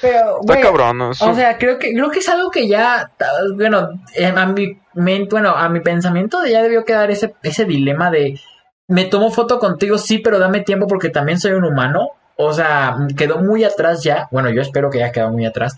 [0.00, 1.10] Pero, está güey, cabrón, ¿no?
[1.12, 3.10] Eso- O sea, creo que, creo que es algo que ya,
[3.54, 8.40] bueno, eh, a mi bueno, a mi pensamiento ya debió quedar ese, ese dilema de
[8.88, 12.10] me tomo foto contigo, sí, pero dame tiempo porque también soy un humano.
[12.36, 14.28] O sea, quedó muy atrás ya.
[14.30, 15.76] Bueno, yo espero que haya quedado muy atrás.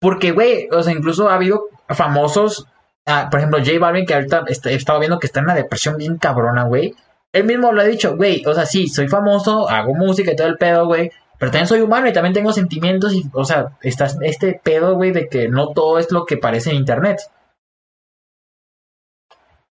[0.00, 2.66] Porque, güey, o sea, incluso ha habido famosos,
[3.06, 5.54] ah, por ejemplo, J Balvin, que ahorita est- he estado viendo que está en una
[5.54, 6.94] depresión bien cabrona, güey.
[7.32, 10.46] Él mismo lo ha dicho, güey, o sea, sí, soy famoso, hago música y todo
[10.46, 11.10] el pedo, güey.
[11.38, 15.12] Pero también soy humano y también tengo sentimientos y, o sea, estás este pedo, güey,
[15.12, 17.20] de que no todo es lo que parece en internet.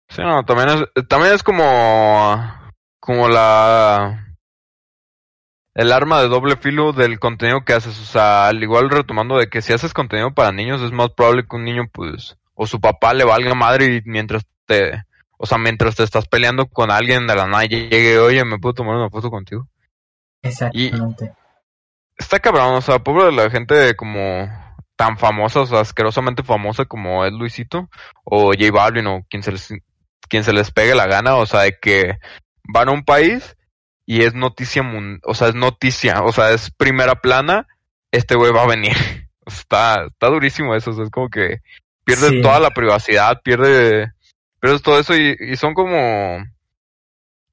[0.10, 2.36] Sí, no, también es, también es como,
[3.00, 4.36] como la,
[5.74, 8.00] el arma de doble filo del contenido que haces.
[8.00, 11.46] O sea, al igual retomando de que si haces contenido para niños es más probable
[11.48, 15.04] que un niño, pues, o su papá le valga madre y mientras te,
[15.38, 18.74] o sea, mientras te estás peleando con alguien de la nada llegue, oye, ¿me puedo
[18.74, 19.68] tomar una foto contigo?
[20.42, 21.34] Exactamente.
[22.22, 24.48] Está cabrón, o sea, pobre de la gente como
[24.96, 27.90] tan famosa, o sea, asquerosamente famosa como es Luisito,
[28.24, 29.74] o J Balvin, o quien se les,
[30.30, 32.20] quien se les pegue la gana, o sea, de que
[32.64, 33.58] van a un país
[34.06, 34.84] y es noticia,
[35.24, 37.68] o sea, es noticia, o sea, es primera plana,
[38.12, 38.94] este güey va a venir.
[39.48, 41.62] Está, está durísimo eso, o sea, es como que
[42.06, 42.42] pierdes Sí.
[42.44, 44.12] toda la privacidad, pierde,
[44.62, 46.38] pierdes todo eso y, y son como,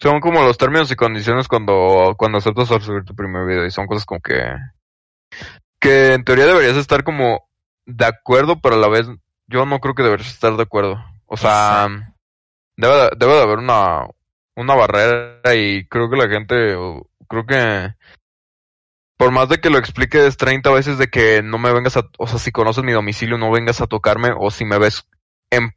[0.01, 3.87] son como los términos y condiciones cuando, cuando aceptas subir tu primer video y son
[3.87, 4.41] cosas como que,
[5.81, 7.49] que en teoría deberías estar como
[7.87, 9.09] de acuerdo, pero a la vez
[9.47, 11.03] yo no creo que deberías estar de acuerdo.
[11.27, 11.89] O sea,
[12.77, 14.07] debe de, debe de haber una,
[14.55, 16.77] una barrera y creo que la gente,
[17.29, 17.95] creo que
[19.19, 22.27] por más de que lo expliques 30 veces de que no me vengas a, o
[22.29, 25.07] sea, si conoces mi domicilio no vengas a tocarme o si me ves
[25.51, 25.75] en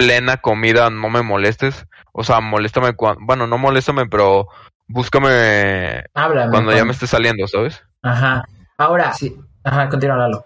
[0.00, 1.86] plena comida no me molestes.
[2.12, 4.48] O sea, moléstame cuando, bueno, no moléstame, pero
[4.88, 6.50] búscame Háblame.
[6.50, 7.82] cuando ya me esté saliendo, ¿sabes?
[8.02, 8.42] Ajá.
[8.78, 10.44] Ahora, Sí, ajá, continúa, Lalo.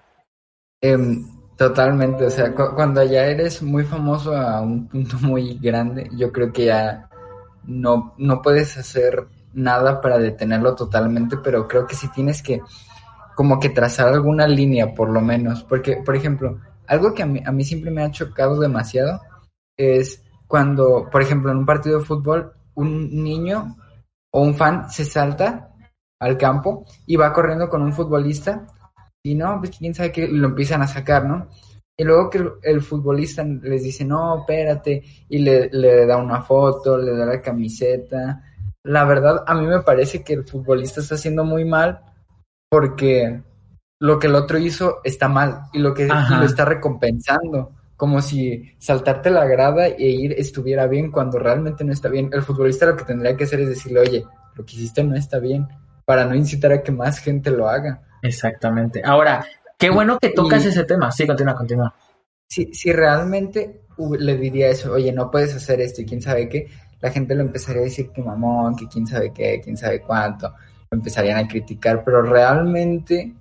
[0.81, 1.25] Em,
[1.57, 6.33] totalmente, o sea, cu- cuando ya eres muy famoso a un punto muy grande, yo
[6.33, 7.09] creo que ya
[7.65, 12.61] no, no puedes hacer nada para detenerlo totalmente, pero creo que sí tienes que
[13.37, 15.63] como que trazar alguna línea, por lo menos.
[15.65, 19.21] Porque, por ejemplo, algo que a mí, a mí siempre me ha chocado demasiado
[19.77, 23.77] es cuando, por ejemplo, en un partido de fútbol, un niño
[24.33, 25.75] o un fan se salta
[26.21, 28.67] al campo y va corriendo con un futbolista
[29.23, 31.49] y no, pues quién sabe que lo empiezan a sacar, ¿no?
[31.97, 36.99] Y luego que el, futbolista les dice, no, espérate, y le, le da una foto,
[36.99, 38.43] le da la camiseta.
[38.83, 42.01] La verdad, a mí me parece que el futbolista está haciendo muy mal
[42.69, 43.43] porque
[44.01, 47.73] lo que el otro hizo está mal y lo que lo está recompensando.
[47.97, 52.31] Como si saltarte la grada e ir estuviera bien cuando realmente no está bien.
[52.33, 55.39] El futbolista lo que tendría que hacer es decirle, oye, lo que hiciste no está
[55.39, 55.69] bien,
[56.05, 58.03] para no incitar a que más gente lo haga.
[58.23, 59.03] Exactamente.
[59.05, 59.45] Ahora,
[59.79, 61.11] qué bueno que tocas ese tema.
[61.13, 61.95] Sí, continúa, continúa.
[62.47, 63.83] Si, si realmente
[64.19, 66.69] le diría eso, oye, no puedes hacer esto y quién sabe qué,
[67.01, 70.53] la gente lo empezaría a decir que mamón, que quién sabe qué, quién sabe cuánto
[70.95, 73.35] empezarían a criticar, pero realmente,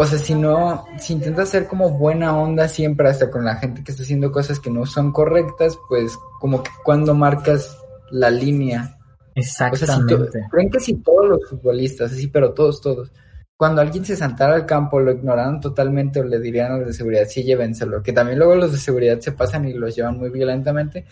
[0.00, 3.84] o sea, si no, si intentas ser como buena onda siempre hasta con la gente
[3.84, 7.76] que está haciendo cosas que no son correctas, pues como que cuando marcas
[8.10, 8.96] la línea.
[9.34, 10.14] Exactamente.
[10.14, 13.12] O sea, creen que si todos los futbolistas, así, pero todos, todos,
[13.58, 16.94] cuando alguien se saltara al campo lo ignoraran totalmente o le dirían a los de
[16.94, 20.30] seguridad, sí, llévenselo, que también luego los de seguridad se pasan y los llevan muy
[20.30, 21.04] violentamente,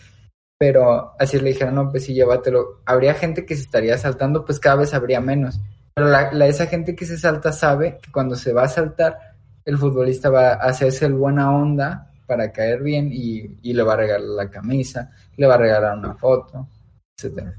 [0.57, 2.81] pero así le dijeron, no, pues sí, llévatelo.
[2.87, 5.61] Habría gente que se estaría saltando, pues cada vez habría menos.
[5.99, 9.19] Pero la, esa gente que se salta sabe que cuando se va a saltar,
[9.65, 13.97] el futbolista va a hacerse el buena onda para caer bien y, le va a
[13.97, 16.69] regalar la camisa, le va a regalar una foto,
[17.17, 17.53] etcétera.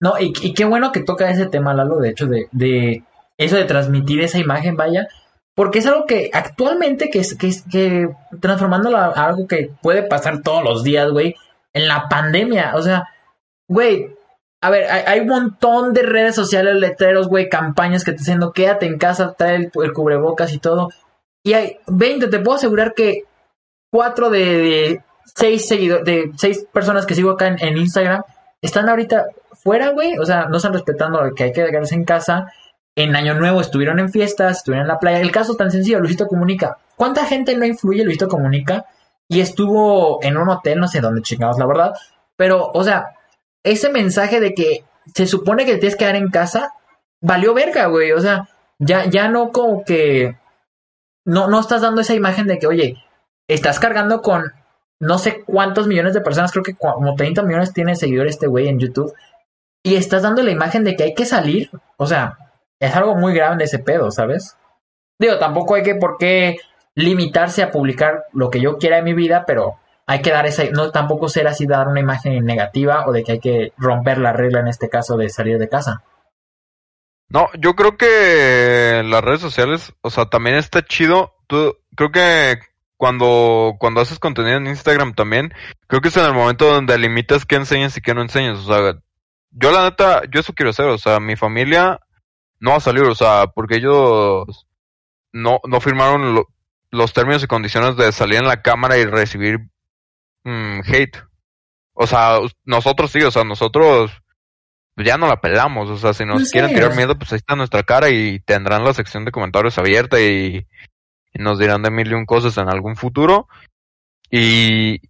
[0.00, 3.04] No, y, qué bueno que toca ese tema, Lalo, de hecho, de, de
[3.36, 5.06] eso de transmitir esa imagen, vaya,
[5.54, 8.08] porque es algo que actualmente, que es que, que
[8.40, 11.34] transformándolo a algo que puede pasar todos los días, güey,
[11.74, 12.72] en la pandemia.
[12.74, 13.04] O sea,
[13.68, 14.16] güey,
[14.62, 18.86] a ver, hay, un montón de redes sociales, letreros, güey, campañas que te dicen, quédate
[18.86, 20.88] en casa, trae el, cubrebocas y todo.
[21.44, 23.24] Y hay 20, te puedo asegurar que
[23.90, 25.02] cuatro de,
[25.34, 28.22] seis seguidores, de seis personas que sigo acá en, Instagram,
[28.62, 30.16] están ahorita fuera, güey.
[30.18, 32.46] O sea, no están respetando que hay que quedarse en casa.
[32.94, 35.20] En Año Nuevo estuvieron en fiestas, estuvieron en la playa.
[35.20, 36.78] El caso tan sencillo, Luisito Comunica.
[36.96, 38.86] ¿Cuánta gente no influye Luisito Comunica?
[39.32, 41.94] y estuvo en un hotel, no sé dónde chingados, la verdad.
[42.36, 43.14] Pero, o sea,
[43.64, 46.74] ese mensaje de que se supone que te tienes que quedar en casa,
[47.20, 48.12] valió verga, güey.
[48.12, 48.48] O sea,
[48.78, 50.36] ya, ya no como que.
[51.24, 52.96] No, no estás dando esa imagen de que, oye,
[53.48, 54.52] estás cargando con
[54.98, 58.68] no sé cuántos millones de personas, creo que como 30 millones tiene seguidores este güey
[58.68, 59.12] en YouTube.
[59.84, 61.70] Y estás dando la imagen de que hay que salir.
[61.96, 62.38] O sea,
[62.78, 64.56] es algo muy grave ese pedo, ¿sabes?
[65.18, 66.58] Digo, tampoco hay que por qué
[66.94, 70.64] limitarse a publicar lo que yo quiera en mi vida, pero hay que dar esa,
[70.72, 74.32] no tampoco ser así dar una imagen negativa o de que hay que romper la
[74.32, 76.02] regla en este caso de salir de casa.
[77.28, 81.32] No, yo creo que las redes sociales, o sea, también está chido.
[81.46, 82.58] Tú, creo que
[82.98, 85.54] cuando, cuando haces contenido en Instagram también,
[85.86, 88.58] creo que es en el momento donde limitas qué enseñas y qué no enseñas.
[88.58, 89.00] O sea,
[89.50, 92.00] yo la neta, yo eso quiero hacer, o sea, mi familia
[92.60, 94.66] no va a salir, o sea, porque ellos
[95.32, 96.48] no, no firmaron lo,
[96.90, 99.71] los términos y condiciones de salir en la cámara y recibir
[100.44, 101.18] mm, hate.
[101.94, 104.10] O sea, nosotros sí, o sea, nosotros
[104.96, 105.90] ya no la pelamos.
[105.90, 108.94] O sea, si nos quieren tirar miedo, pues ahí está nuestra cara y tendrán la
[108.94, 110.66] sección de comentarios abierta y,
[111.34, 113.48] nos dirán de mil y un cosas en algún futuro.
[114.30, 115.00] Y,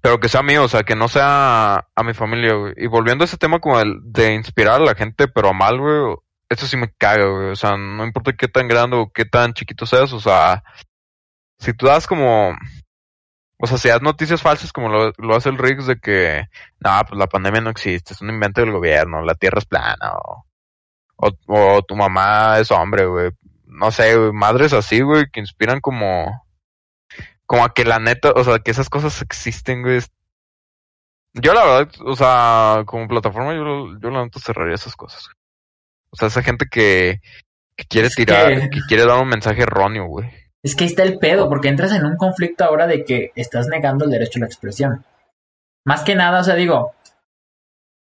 [0.00, 3.26] pero que sea mío, o sea, que no sea a mi familia, Y volviendo a
[3.26, 6.16] ese tema como el de inspirar a la gente, pero a mal, güey,
[6.48, 7.50] eso sí me caga, güey.
[7.50, 10.62] O sea, no importa qué tan grande o qué tan chiquito seas, o sea,
[11.58, 12.56] si tú das como,
[13.58, 16.46] o sea, si das noticias falsas como lo, hace el Riggs de que,
[16.80, 20.12] no, pues la pandemia no existe, es un invento del gobierno, la tierra es plana,
[20.12, 20.44] o,
[21.16, 23.30] o, tu mamá es hombre, güey.
[23.64, 26.46] No sé, madres así, güey, que inspiran como,
[27.46, 30.00] como a que la neta, o sea, que esas cosas existen, güey.
[31.34, 35.28] Yo la verdad, o sea, como plataforma, yo, yo la neta cerraría esas cosas.
[36.10, 37.20] O sea, esa gente que,
[37.76, 40.30] que quiere tirar, que quiere dar un mensaje erróneo, güey.
[40.66, 43.68] Es que ahí está el pedo, porque entras en un conflicto ahora de que estás
[43.68, 45.04] negando el derecho a la expresión.
[45.84, 46.92] Más que nada, o sea, digo,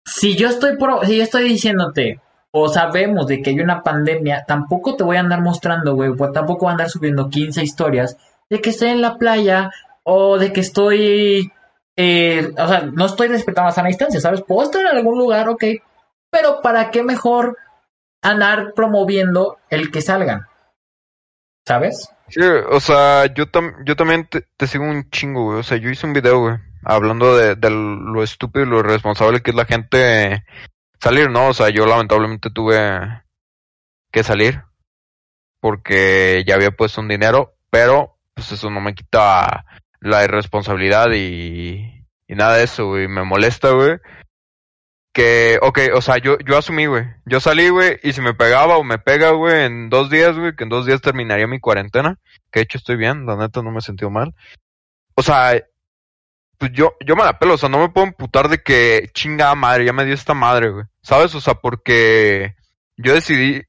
[0.06, 2.20] si yo estoy si yo estoy diciéndote
[2.52, 6.34] o sabemos de que hay una pandemia, tampoco te voy a andar mostrando, güey, pues
[6.34, 8.18] tampoco voy a andar subiendo 15 historias
[8.50, 9.72] de que estoy en la playa
[10.04, 11.54] o de que estoy,
[11.96, 14.42] eh, o sea, no estoy respetando la sana distancia, ¿sabes?
[14.42, 15.64] Puedo estar en algún lugar, ok,
[16.30, 17.56] pero ¿para qué mejor
[18.22, 20.46] andar promoviendo el que salgan?
[21.66, 22.10] ¿Sabes?
[22.30, 23.46] Sí, o sea, yo,
[23.86, 25.60] yo también te, sigo un chingo, güey.
[25.60, 29.52] O sea, yo hice un video, güey, hablando de, lo estúpido y lo irresponsable que
[29.52, 30.46] es la gente
[31.00, 31.48] salir, ¿no?
[31.48, 33.24] O sea, yo lamentablemente tuve
[34.12, 34.64] que salir.
[35.62, 39.66] porque ya había puesto un dinero, pero pues eso no me quita
[40.00, 43.08] la irresponsabilidad y, y nada de eso, güey.
[43.08, 43.98] Me molesta, güey.
[45.20, 47.04] Que, ok, o sea, yo, yo asumí, güey.
[47.26, 50.56] Yo salí, güey, y si me pegaba o me pega, güey, en dos días, güey,
[50.56, 52.18] que en dos días terminaría mi cuarentena.
[52.50, 54.34] Que de hecho estoy bien, la neta no me he sentido mal.
[55.16, 55.62] O sea,
[56.58, 59.54] pues yo, yo me la pelo, o sea, no me puedo emputar de que chinga
[59.56, 60.86] madre, ya me dio esta madre, güey.
[61.02, 61.36] ¿Sabes?
[61.36, 62.56] O sea, porque
[62.96, 63.64] yo decidí,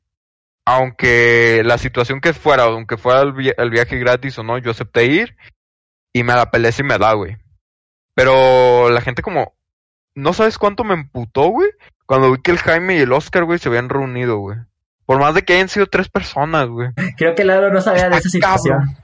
[0.65, 5.07] aunque la situación que fuera, aunque fuera el, el viaje gratis o no, yo acepté
[5.07, 5.37] ir
[6.13, 7.39] y me la pelé si me da, güey.
[8.15, 9.53] Pero la gente como,
[10.15, 11.71] no sabes cuánto me emputó, güey,
[12.07, 14.59] cuando vi que el Jaime y el Oscar, güey, se habían reunido, güey.
[15.07, 16.91] Por más de que hayan sido tres personas, güey.
[17.17, 18.97] Creo que Lalo no sabía de esa situación.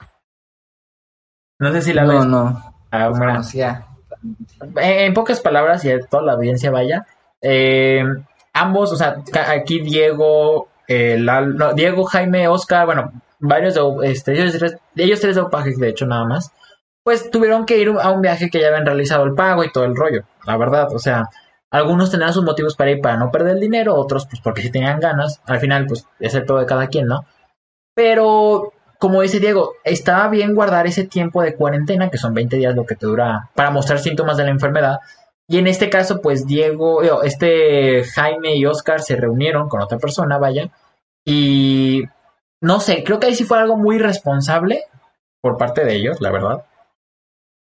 [1.58, 2.74] No sé si Lalo No, es- no.
[2.90, 3.08] Ah.
[3.10, 3.86] Conocía.
[4.76, 7.06] En en pocas palabras y a toda la audiencia vaya,
[7.42, 8.02] eh,
[8.52, 9.16] ambos, o sea,
[9.48, 15.20] aquí Diego, eh, Lal- no, Diego, Jaime, Oscar, bueno, varios de, este, ellos, tres- ellos
[15.20, 16.52] tres de Opaje, de hecho, nada más,
[17.02, 19.84] pues tuvieron que ir a un viaje que ya habían realizado el pago y todo
[19.84, 21.28] el rollo, la verdad, o sea,
[21.70, 24.70] algunos tenían sus motivos para ir para no perder el dinero, otros pues porque sí
[24.70, 27.26] tenían ganas, al final pues es el todo de cada quien, ¿no?
[27.94, 32.74] Pero como dice Diego, estaba bien guardar ese tiempo de cuarentena, que son 20 días
[32.74, 34.98] lo que te dura, para mostrar síntomas de la enfermedad.
[35.48, 39.98] Y en este caso, pues Diego, digo, este Jaime y Oscar se reunieron con otra
[39.98, 40.70] persona, vaya.
[41.24, 42.04] Y
[42.60, 44.84] no sé, creo que ahí sí fue algo muy responsable
[45.42, 46.64] por parte de ellos, la verdad.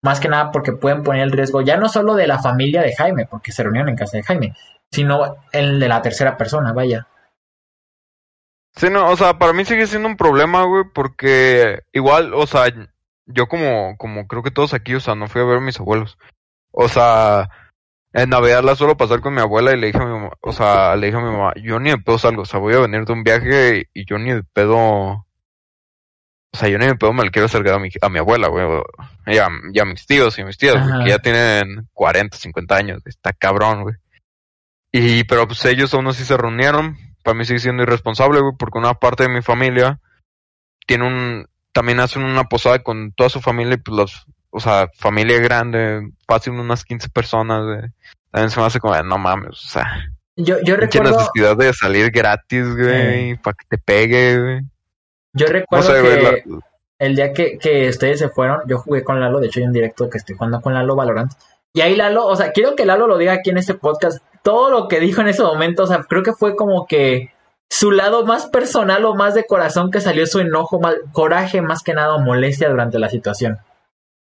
[0.05, 2.95] Más que nada porque pueden poner el riesgo ya no solo de la familia de
[2.95, 4.53] Jaime, porque se reunieron en casa de Jaime,
[4.91, 7.07] sino el de la tercera persona, vaya.
[8.75, 12.65] Sí, no, o sea, para mí sigue siendo un problema, güey, porque igual, o sea,
[13.25, 15.79] yo como, como creo que todos aquí, o sea, no fui a ver a mis
[15.79, 16.19] abuelos.
[16.71, 17.49] O sea,
[18.13, 20.51] en Navidad la suelo pasar con mi abuela y le dije a mi mamá, o
[20.51, 22.81] sea, le dije a mi mamá, yo ni de pedo salgo, o sea, voy a
[22.81, 25.25] venir de un viaje y yo ni de pedo,
[26.55, 28.47] o sea, yo ni de pedo me le quiero acercar a mi, a mi abuela,
[28.47, 28.65] güey,
[29.27, 32.75] y a, y a mis tíos y mis tías, güey, que ya tienen 40, 50
[32.75, 33.95] años, está cabrón, güey.
[34.93, 38.79] Y, pero pues ellos aún así se reunieron, para mí sigue siendo irresponsable, güey, porque
[38.79, 39.99] una parte de mi familia
[40.87, 44.89] tiene un, también hacen una posada con toda su familia y pues los, o sea,
[44.97, 47.91] familia grande, fácil unas 15 personas, güey.
[48.31, 52.11] También se me hace como, no mames, o sea, Yo, yo recuerdo, necesidad de salir
[52.11, 54.61] gratis, güey, para que te pegue, güey.
[55.35, 56.59] Yo No recuerdo sé, que la-
[56.97, 59.73] el día que, que ustedes se fueron, yo jugué con Lalo, de hecho hay un
[59.73, 61.31] directo que estoy jugando con Lalo Valorant.
[61.73, 64.23] Y ahí Lalo, o sea, quiero que Lalo lo diga aquí en este podcast.
[64.43, 67.31] Todo lo que dijo en ese momento, o sea, creo que fue como que
[67.69, 71.83] su lado más personal o más de corazón que salió su enojo, más, coraje más
[71.83, 73.57] que nada o molestia durante la situación.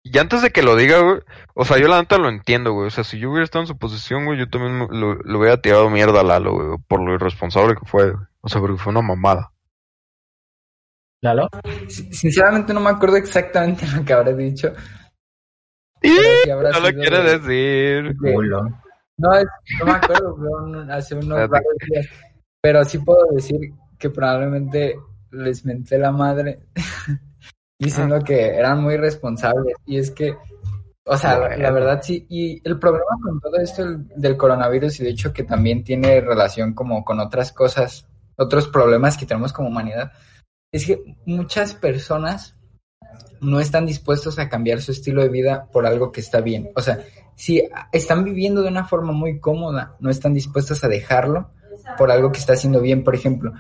[0.03, 1.21] Y antes de que lo diga, güey,
[1.55, 2.89] o sea, yo la neta lo entiendo, güey.
[2.89, 5.89] O sea, si yo hubiera estado en su posición, güey, yo también lo, hubiera tirado
[5.91, 8.25] mierda a Lalo, güey, por lo irresponsable que fue, güey.
[8.43, 9.53] O sea, porque fue una mamada.
[11.23, 11.49] Lalo.
[11.89, 14.73] Si- Sinceramente no me acuerdo exactamente lo que habré dicho.
[16.03, 18.16] Y pero sí habrá no lo de- decir.
[18.19, 18.62] de- Culo.
[19.19, 19.47] No, es-
[19.81, 22.07] no me acuerdo, fue un- hace unos varios días.
[22.62, 23.59] Pero sí puedo decir
[23.99, 24.97] que probablemente
[25.33, 26.61] les menté la madre
[27.79, 29.75] diciendo que eran muy responsables.
[29.87, 30.37] Y es que,
[31.05, 32.27] o sea, la, verdad sí.
[32.29, 36.21] Y el problema con todo esto del, del coronavirus y de hecho que también tiene
[36.21, 38.07] relación como con otras cosas,
[38.37, 40.12] otros problemas que tenemos como humanidad,
[40.73, 42.59] es que muchas personas
[43.41, 46.71] no están dispuestos a cambiar su estilo de vida por algo que está bien.
[46.75, 47.01] O sea,
[47.37, 47.62] si
[47.93, 51.51] están viviendo de una forma muy cómoda, no están dispuestos a dejarlo
[51.97, 53.05] por algo que está haciendo bien.
[53.05, 53.53] Por ejemplo,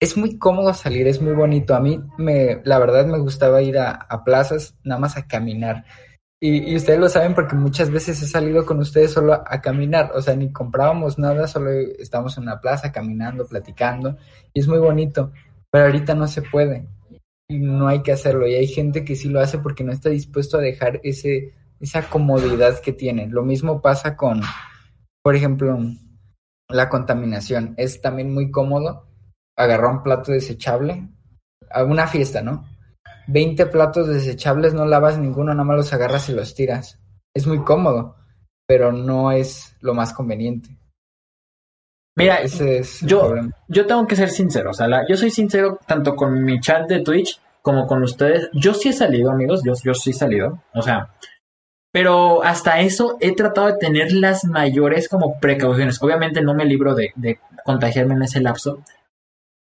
[0.00, 1.74] es muy cómodo salir, es muy bonito.
[1.74, 5.84] A mí, me, la verdad, me gustaba ir a, plazas nada más a caminar.
[6.40, 9.60] Y, y ustedes lo saben porque muchas veces he salido con ustedes solo a, a
[9.60, 10.12] caminar.
[10.14, 14.16] O sea, ni comprábamos nada, solo estábamos en una plaza caminando, platicando.
[14.52, 15.32] Y es muy bonito.
[15.76, 16.88] Pero ahorita no se puede
[17.50, 18.48] y no hay que hacerlo.
[18.48, 22.08] Y hay gente que sí lo hace porque no está dispuesto a dejar ese, esa
[22.08, 23.26] comodidad que tiene.
[23.26, 24.40] Lo mismo pasa con,
[25.22, 25.78] por ejemplo,
[26.70, 27.74] la contaminación.
[27.76, 29.06] Es también muy cómodo
[29.54, 31.10] agarrar un plato desechable
[31.70, 32.66] a una fiesta, ¿no?
[33.26, 36.98] 20 platos desechables, no lavas ninguno, nada más los agarras y los tiras.
[37.34, 38.16] Es muy cómodo,
[38.66, 40.70] pero no es lo más conveniente.
[42.16, 43.34] Mira, Ese es el yo-
[43.68, 46.88] yo tengo que ser sincero, o sea, la- yo soy sincero tanto con mi chat
[46.88, 48.48] de Twitch como con ustedes.
[48.54, 51.10] Yo sí he salido, amigos, yo, yo sí he salido, o sea,
[51.92, 56.02] pero hasta eso he tratado de tener las mayores como precauciones.
[56.02, 58.82] Obviamente no me libro de, de contagiarme en ese lapso.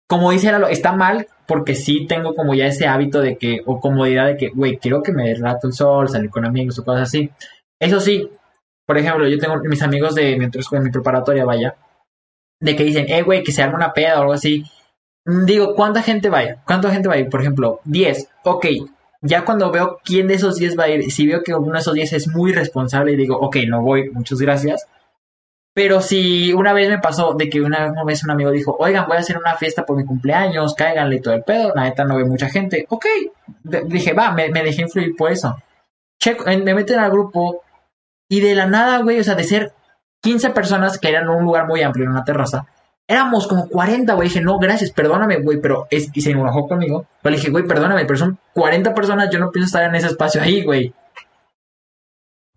[0.07, 3.79] Como dice Lalo, está mal porque sí tengo como ya ese hábito de que, o
[3.79, 7.03] comodidad de que, güey, quiero que me rato el sol, salir con amigos o cosas
[7.09, 7.31] así.
[7.79, 8.29] Eso sí,
[8.85, 11.75] por ejemplo, yo tengo mis amigos de mientras en mi preparatoria, vaya,
[12.59, 14.65] de que dicen, eh, güey, que se arma una peda o algo así.
[15.25, 16.55] mm, digo, ¿cuánta gente va a ir?
[16.65, 17.29] ¿Cuánta gente va a ir?
[17.29, 18.29] Por ejemplo, 10.
[18.43, 18.65] Ok,
[19.21, 21.79] ya cuando veo quién de esos 10 va a ir, si veo que uno de
[21.79, 24.87] esos 10 es muy responsable digo, ok, no voy, muchas gracias.
[25.73, 29.17] Pero si una vez me pasó de que una, vez un amigo dijo, oigan, voy
[29.17, 32.23] a hacer una fiesta por mi cumpleaños, cáiganle todo el pedo, la neta no ve
[32.23, 33.05] mucha gente, ok,
[33.85, 35.57] dije, va, me, me, dejé influir por eso.
[36.19, 37.61] Checo, me meten al grupo
[38.29, 39.73] y de la nada, güey, o sea, de ser
[40.25, 42.65] 15 personas que eran en un lugar muy amplio, en una terraza,
[43.07, 44.27] éramos como 40, güey.
[44.27, 47.05] Dije, no, gracias, perdóname, güey, pero es, y se enojó conmigo.
[47.21, 50.07] Pero le dije, güey, perdóname, pero son 40 personas, yo no pienso estar en ese
[50.07, 50.91] espacio ahí, güey.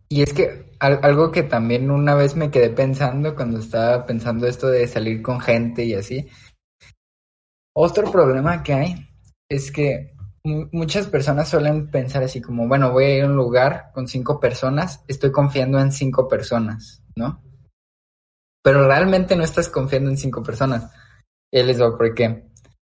[0.09, 4.69] Y es que algo que también una vez me quedé pensando cuando estaba pensando esto
[4.69, 6.27] de salir con gente y así.
[7.77, 9.09] Otro problema que hay
[9.51, 10.15] es que
[10.73, 14.41] muchas personas suelen pensar así como, bueno, voy a ir a un lugar con cinco
[14.41, 17.43] personas, estoy confiando en cinco personas, ¿no?
[18.69, 20.93] Pero realmente no estás confiando en cinco personas.
[21.51, 22.45] Y les digo, ¿por qué?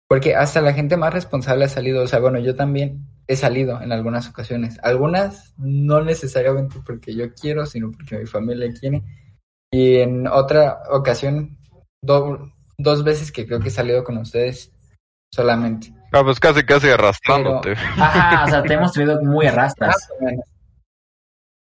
[0.09, 3.81] Porque hasta la gente más responsable ha salido, o sea, bueno, yo también he salido
[3.81, 4.81] en algunas ocasiones.
[4.83, 9.05] Algunas no necesariamente porque yo quiero, sino porque mi familia quiere.
[9.71, 11.57] Y en otra ocasión,
[12.03, 14.73] dos veces que creo que he salido con ustedes
[15.33, 15.95] solamente.
[16.13, 17.75] Ah, pues casi, casi arrastrándote.
[17.75, 20.09] ajá, o sea, te hemos tenido muy arrastras.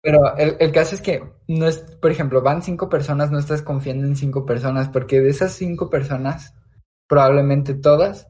[0.05, 3.63] Pero el, el, caso es que no es, por ejemplo, van cinco personas, no estás
[3.63, 6.53] confiando en cinco personas, porque de esas cinco personas,
[7.07, 8.27] probablemente todas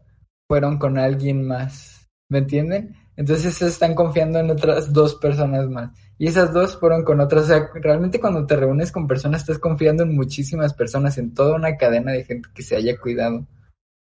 [0.47, 2.07] fueron con alguien más.
[2.29, 2.95] ¿Me entienden?
[3.17, 5.91] Entonces están confiando en otras dos personas más.
[6.17, 7.43] Y esas dos fueron con otras.
[7.43, 11.55] O sea, realmente cuando te reúnes con personas, estás confiando en muchísimas personas, en toda
[11.55, 13.45] una cadena de gente que se haya cuidado.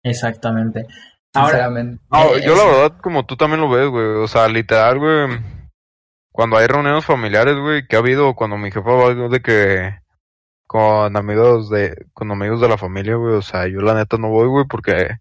[0.03, 0.87] Exactamente.
[1.33, 1.73] Ahora,
[2.45, 4.05] yo la verdad, como tú también lo ves, güey.
[4.05, 5.64] O sea, literal, güey
[6.35, 10.01] cuando hay reuniones familiares, güey, que ha habido cuando mi jefa va de que
[10.67, 14.31] con amigos de con amigos de la familia, güey, o sea, yo la neta no
[14.31, 15.19] voy, güey, porque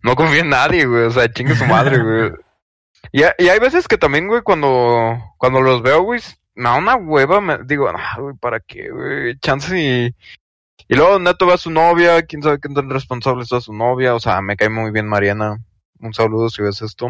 [0.00, 2.32] no confío en nadie, güey, o sea, chingue su madre, güey.
[3.10, 6.20] Y, y hay veces que también, güey, cuando cuando los veo, güey,
[6.54, 9.36] me da una hueva, me digo, ah, güey, ¿para qué, güey?
[9.40, 10.14] Chance y
[10.86, 14.14] y luego Neto va a su novia, quién sabe qué tan responsable está su novia,
[14.14, 15.58] o sea, me cae muy bien Mariana
[16.00, 17.08] un saludo si ves esto.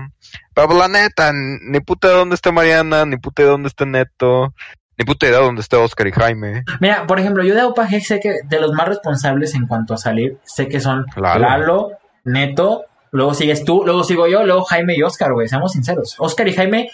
[0.54, 4.54] Pero la neta, ni puta de dónde esté Mariana, ni puta de dónde esté Neto,
[4.98, 6.64] ni puta idea de dónde esté Oscar y Jaime.
[6.80, 9.96] Mira, por ejemplo, yo de Opage sé que de los más responsables en cuanto a
[9.96, 11.92] salir, sé que son Lalo,
[12.24, 16.16] Neto, luego sigues tú, luego sigo yo, luego Jaime y Oscar, güey, seamos sinceros.
[16.18, 16.90] Oscar y Jaime,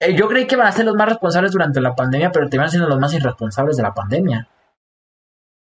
[0.00, 2.58] eh, yo creí que van a ser los más responsables durante la pandemia, pero te
[2.58, 4.48] van siendo los más irresponsables de la pandemia.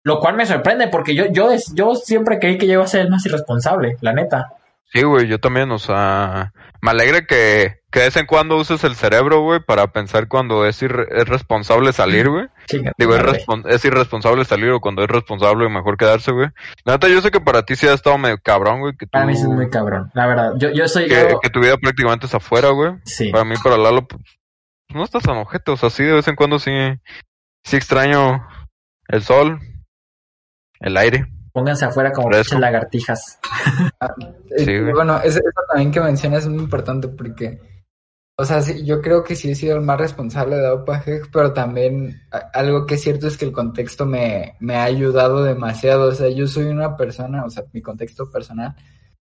[0.05, 3.01] Lo cual me sorprende, porque yo, yo, yo siempre creí que yo iba a ser
[3.01, 4.53] el más irresponsable, la neta.
[4.93, 8.85] Sí, güey, yo también, o sea, me alegra que, que de vez en cuando uses
[8.85, 12.47] el cerebro, güey, para pensar cuando es, es responsable salir, güey.
[12.97, 16.49] Digo, es, es, irresponsable salir o cuando es responsable mejor quedarse, güey.
[16.85, 18.97] La neta, yo sé que para ti sí ha estado medio cabrón, güey.
[18.97, 20.53] Que Para mí sí es muy cabrón, la verdad.
[20.59, 21.09] Yo, yo soy...
[21.09, 22.93] Que, que tu vida prácticamente es afuera, güey.
[23.05, 23.31] Sí.
[23.33, 24.23] Para mí, para Lalo, pues,
[24.91, 26.71] no estás tan ojete, o sea, sí, de vez en cuando sí,
[27.65, 28.47] sí extraño
[29.09, 29.59] el sol,
[30.81, 31.27] el aire.
[31.55, 33.39] Pónganse afuera como pinches lagartijas.
[34.01, 34.13] Ah,
[34.93, 35.39] bueno, eso,
[35.69, 37.61] también que mencionas es muy importante porque,
[38.37, 41.53] o sea, sí, yo creo que sí he sido el más responsable de Opage, pero
[41.53, 42.21] también
[42.53, 46.09] algo que es cierto es que el contexto me, me ha ayudado demasiado.
[46.09, 48.75] O sea, yo soy una persona, o sea, mi contexto personal,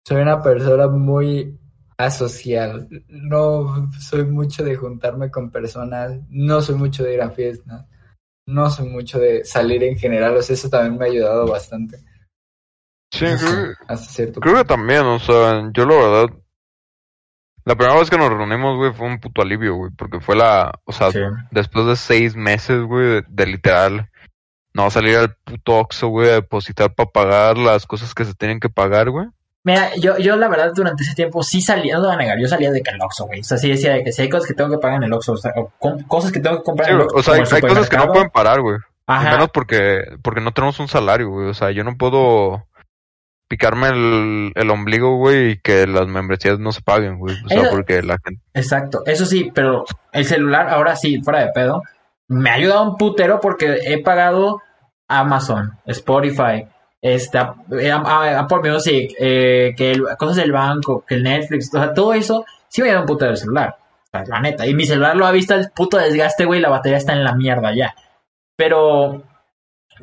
[0.06, 1.58] soy una persona muy
[1.96, 2.88] asocial.
[3.08, 7.84] No soy mucho de juntarme con personas, no soy mucho de ir a fiestas,
[8.46, 10.36] no soy mucho de salir en general.
[10.36, 11.98] O sea, eso también me ha ayudado bastante.
[13.12, 16.34] Sí, creo, creo que también, o sea, yo la verdad,
[17.66, 20.72] la primera vez que nos reunimos, güey, fue un puto alivio, güey, porque fue la,
[20.84, 21.10] o sea,
[21.50, 24.08] después de seis meses, güey, de, literal,
[24.72, 28.60] no salir al puto Oxxo, güey, a depositar para pagar las cosas que se tienen
[28.60, 29.26] que pagar, güey.
[29.64, 32.38] Mira, yo, yo la verdad durante ese tiempo sí salía, no te voy a negar,
[32.40, 33.40] yo salía de que el Oxxo, güey.
[33.40, 35.12] O sea, sí decía de que si hay cosas que tengo que pagar en el
[35.12, 35.52] Oxxo, o sea,
[36.08, 37.18] cosas que tengo que comprar en el Oxxo.
[37.18, 38.78] O sea, hay, cosas que no pueden parar, güey.
[39.06, 39.32] Ajá.
[39.32, 41.48] Menos porque, porque no tenemos un salario, güey.
[41.48, 42.66] O sea, yo no puedo
[43.52, 47.36] picarme el, el ombligo, güey, y que las membresías no se paguen, güey.
[47.44, 48.42] O sea, porque la gente...
[48.54, 51.82] Exacto, eso sí, pero el celular, ahora sí, fuera de pedo,
[52.28, 54.62] me ha ayudado un putero porque he pagado
[55.06, 56.66] Amazon, Spotify,
[57.02, 62.14] este, Apple Music, eh, que el, cosas del banco, que el Netflix, o sea, todo
[62.14, 63.76] eso sí me ha dado un putero el celular.
[64.12, 64.66] la neta.
[64.66, 67.34] Y mi celular lo ha visto el puto desgaste, güey, la batería está en la
[67.34, 67.94] mierda ya.
[68.56, 69.24] Pero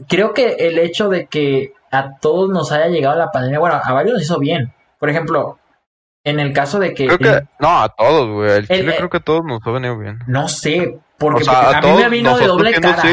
[0.07, 3.93] creo que el hecho de que a todos nos haya llegado la pandemia, bueno, a
[3.93, 4.73] varios nos hizo bien.
[4.99, 5.59] Por ejemplo,
[6.23, 7.07] en el caso de que...
[7.07, 8.51] Creo que no, a todos, güey.
[8.51, 10.19] El Chile creo que a todos nos ha venido bien.
[10.27, 13.03] No sé, porque, a, mí me vino de doble cara.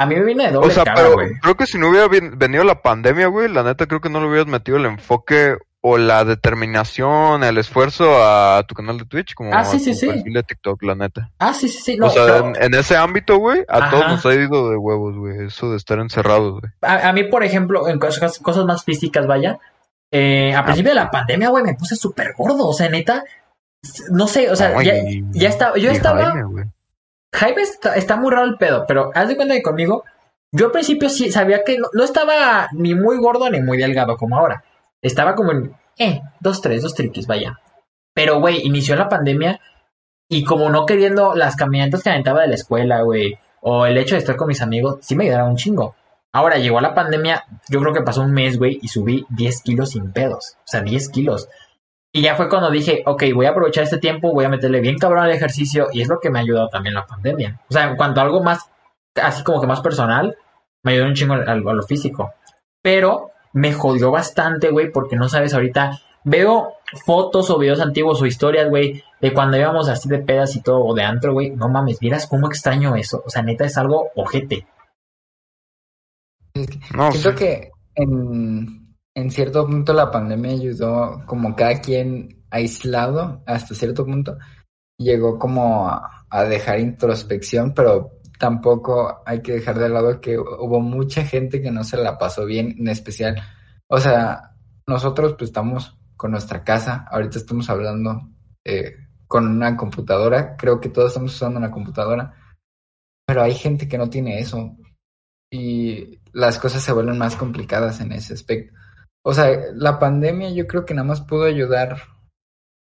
[0.00, 2.06] A mí me viene de doble O sea, cara, pero creo que si no hubiera
[2.08, 5.96] venido la pandemia, güey, la neta creo que no le hubieras metido el enfoque o
[5.96, 10.06] la determinación, el esfuerzo a tu canal de Twitch como Ah, sí, sí, sí.
[10.08, 11.30] perfil de TikTok, la neta.
[11.38, 11.96] Ah, sí, sí, sí.
[11.96, 14.76] No, o sea, pero en, en ese ámbito, güey, a todos nos ha ido de
[14.76, 16.72] huevos, güey, eso de estar encerrados, güey.
[16.82, 19.58] a, a mí, por ejemplo, en cosas, cosas más físicas, vaya.
[20.10, 20.60] eh, Ah.
[20.60, 22.66] a principio de la pandemia, güey, me puse súper gordo.
[22.66, 23.24] O sea, neta.
[24.10, 24.94] No sé, o sea, ya,
[25.30, 25.78] ya estaba.
[25.78, 26.34] Yo estaba.
[27.34, 30.02] Jaime está, está muy raro el pedo, pero haz de cuenta que conmigo,
[30.50, 34.16] yo al principio sí sabía que no, no estaba ni muy gordo ni muy delgado
[34.16, 34.64] como ahora.
[35.02, 37.58] Estaba como en, eh, dos, tres, dos triquis, vaya.
[38.14, 39.60] Pero, güey, inició la pandemia
[40.28, 44.14] y como no queriendo las caminatas que aventaba de la escuela, güey, o el hecho
[44.14, 45.94] de estar con mis amigos, sí me ayudaron un chingo.
[46.32, 49.90] Ahora llegó la pandemia, yo creo que pasó un mes, güey, y subí 10 kilos
[49.90, 50.56] sin pedos.
[50.58, 51.48] O sea, 10 kilos.
[52.12, 54.98] Y ya fue cuando dije, ok, voy a aprovechar este tiempo, voy a meterle bien
[54.98, 57.60] cabrón al ejercicio, y es lo que me ha ayudado también la pandemia.
[57.68, 58.70] O sea, en cuanto a algo más,
[59.20, 60.36] así como que más personal,
[60.84, 62.32] me ayudó un chingo al- a lo físico.
[62.82, 66.00] Pero me jodió bastante, güey, porque no sabes ahorita.
[66.24, 66.74] Veo
[67.04, 70.84] fotos o videos antiguos o historias, güey, de cuando íbamos así de pedas y todo,
[70.84, 71.50] o de antro, güey.
[71.50, 73.22] No mames, miras cómo extraño eso.
[73.24, 74.66] O sea, neta es algo ojete.
[76.94, 77.36] No, Siento sí.
[77.36, 84.36] que en, en cierto punto la pandemia ayudó como cada quien aislado hasta cierto punto.
[84.98, 90.80] Llegó como a, a dejar introspección, pero tampoco hay que dejar de lado que hubo
[90.80, 93.42] mucha gente que no se la pasó bien, en especial.
[93.88, 94.54] O sea,
[94.86, 98.28] nosotros pues estamos con nuestra casa, ahorita estamos hablando
[98.64, 102.34] eh, con una computadora, creo que todos estamos usando una computadora,
[103.26, 104.76] pero hay gente que no tiene eso
[105.52, 108.74] y las cosas se vuelven más complicadas en ese aspecto.
[109.24, 111.98] O sea, la pandemia yo creo que nada más pudo ayudar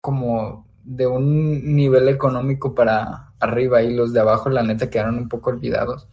[0.02, 5.28] como de un nivel económico para arriba y los de abajo la neta quedaron un
[5.28, 6.08] poco olvidados.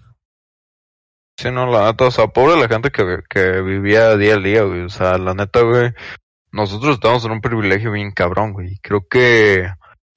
[1.38, 4.62] Sí, no, la neta, o sea, pobre la gente que, que vivía día a día,
[4.62, 4.82] güey.
[4.82, 5.92] O sea, la neta, güey,
[6.50, 8.78] nosotros estamos en un privilegio bien cabrón, güey.
[8.82, 9.68] Creo que,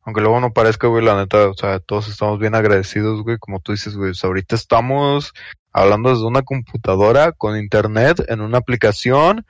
[0.01, 3.59] aunque luego no parezca, güey, la neta, o sea, todos estamos bien agradecidos, güey, como
[3.59, 4.11] tú dices, güey.
[4.11, 5.33] O sea, ahorita estamos
[5.71, 9.45] hablando desde una computadora, con internet, en una aplicación,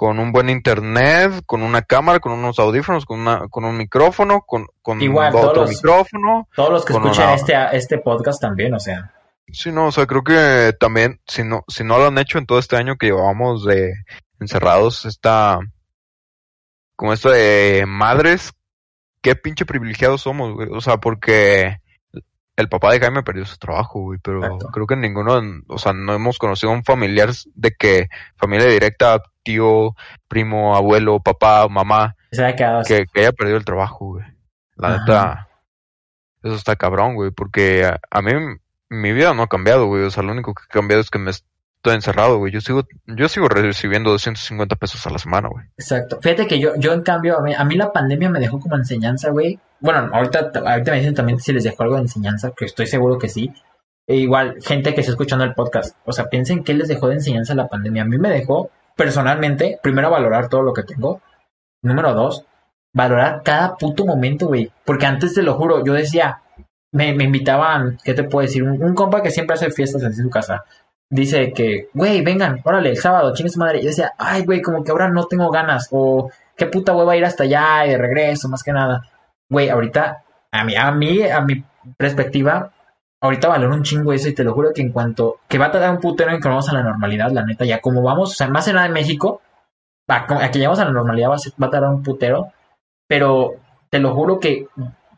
[0.00, 4.40] con un buen internet, con una cámara, con unos audífonos, con una, con un micrófono,
[4.46, 6.48] con, con Igual, otro todos los- micrófono.
[6.56, 9.12] Todos los que escuchan una- este, este podcast también, o sea.
[9.52, 12.46] Sí, no, o sea, creo que también, si no, si no lo han hecho en
[12.46, 13.92] todo este año que llevamos de
[14.40, 15.58] encerrados, está
[16.96, 18.54] como esto de madres,
[19.20, 20.68] qué pinche privilegiados somos, güey.
[20.72, 21.79] O sea, porque
[22.60, 24.68] el papá de Jaime perdió su trabajo, güey, pero Exacto.
[24.72, 29.22] creo que ninguno, o sea, no hemos conocido a un familiar de que familia directa,
[29.42, 29.94] tío,
[30.28, 34.24] primo, abuelo, papá, mamá, que, que haya perdido el trabajo, güey.
[34.76, 34.98] La Ajá.
[34.98, 35.48] neta,
[36.42, 38.32] eso está cabrón, güey, porque a, a mí
[38.88, 40.04] mi vida no ha cambiado, güey.
[40.04, 41.30] O sea, lo único que ha cambiado es que me
[41.80, 42.52] estoy encerrado, güey.
[42.52, 45.64] Yo sigo, yo sigo recibiendo 250 pesos a la semana, güey.
[45.78, 46.18] Exacto.
[46.20, 48.76] Fíjate que yo, yo en cambio, a mí, a mí la pandemia me dejó como
[48.76, 49.58] enseñanza, güey.
[49.80, 53.18] Bueno, ahorita, ahorita me dicen también si les dejó algo de enseñanza, que estoy seguro
[53.18, 53.50] que sí.
[54.06, 57.14] E igual, gente que está escuchando el podcast, o sea, piensen qué les dejó de
[57.14, 58.02] enseñanza la pandemia.
[58.02, 61.22] A mí me dejó, personalmente, primero valorar todo lo que tengo.
[61.82, 62.44] Número dos,
[62.92, 64.70] valorar cada puto momento, güey.
[64.84, 66.42] Porque antes te lo juro, yo decía,
[66.92, 68.64] me, me invitaban, ¿qué te puedo decir?
[68.64, 70.64] Un compa que siempre hace fiestas en su casa.
[71.12, 73.78] Dice que, güey, vengan, órale, el sábado, chingue su madre.
[73.78, 75.88] Y yo decía, ay, güey, como que ahora no tengo ganas.
[75.90, 79.02] O qué puta hueva ir hasta allá y de regreso, más que nada.
[79.48, 81.64] Güey, ahorita, a mí, a mí, a mi
[81.96, 82.70] perspectiva,
[83.20, 85.70] ahorita valoro un chingo eso y te lo juro que en cuanto, que va a
[85.72, 88.34] tardar un putero en que vamos a la normalidad, la neta, ya como vamos, o
[88.34, 89.42] sea, más en nada en México,
[90.08, 92.52] a, a llegamos a la normalidad va a, ser- va a tardar un putero,
[93.08, 93.54] pero
[93.90, 94.66] te lo juro que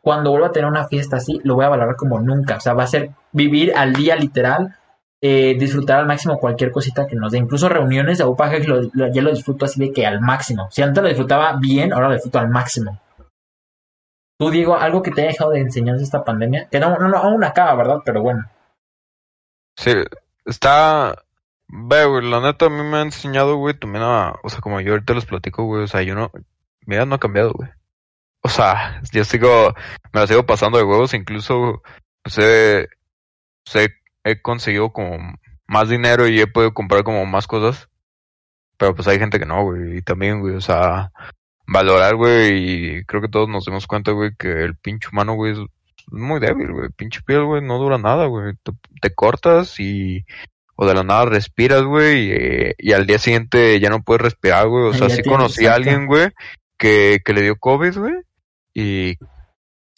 [0.00, 2.56] cuando vuelva a tener una fiesta así, lo voy a valorar como nunca.
[2.56, 4.74] O sea, va a ser vivir al día literal,
[5.24, 7.38] eh, disfrutar al máximo cualquier cosita que nos dé.
[7.38, 10.68] Incluso reuniones de lo- ya lo disfruto así de que al máximo.
[10.70, 13.00] Si antes lo disfrutaba bien, ahora lo disfruto al máximo.
[14.38, 17.16] Tú, Diego, algo que te haya dejado de enseñanza esta pandemia, que no, no, no,
[17.18, 17.98] aún acaba, ¿verdad?
[18.04, 18.50] Pero bueno.
[19.76, 19.92] Sí,
[20.44, 21.22] está...
[21.68, 24.34] Ve, güey, la neta a mí me ha enseñado, güey, también a...
[24.42, 26.32] O sea, como yo ahorita les platico, güey, o sea, yo no...
[26.84, 27.70] Mi vida no ha cambiado, güey.
[28.42, 29.72] O sea, yo sigo...
[30.12, 31.80] Me la sigo pasando de huevos, incluso...
[32.24, 32.88] Pues, he,
[34.24, 35.18] he conseguido como
[35.66, 37.88] más dinero y he podido comprar como más cosas.
[38.76, 39.98] Pero pues hay gente que no, güey.
[39.98, 41.12] Y también, güey, o sea...
[41.64, 45.52] Valorar, güey, y creo que todos nos dimos cuenta, güey, que el pinche humano, güey,
[45.52, 45.58] es
[46.08, 46.88] muy débil, güey.
[46.90, 48.54] Pinche piel, güey, no dura nada, güey.
[48.62, 50.26] Te, te cortas y...
[50.74, 54.66] O de la nada respiras, güey, y, y al día siguiente ya no puedes respirar,
[54.66, 54.88] güey.
[54.88, 56.30] O sea, sí conocí a alguien, güey,
[56.76, 58.14] que, que le dio COVID, güey,
[58.74, 59.16] y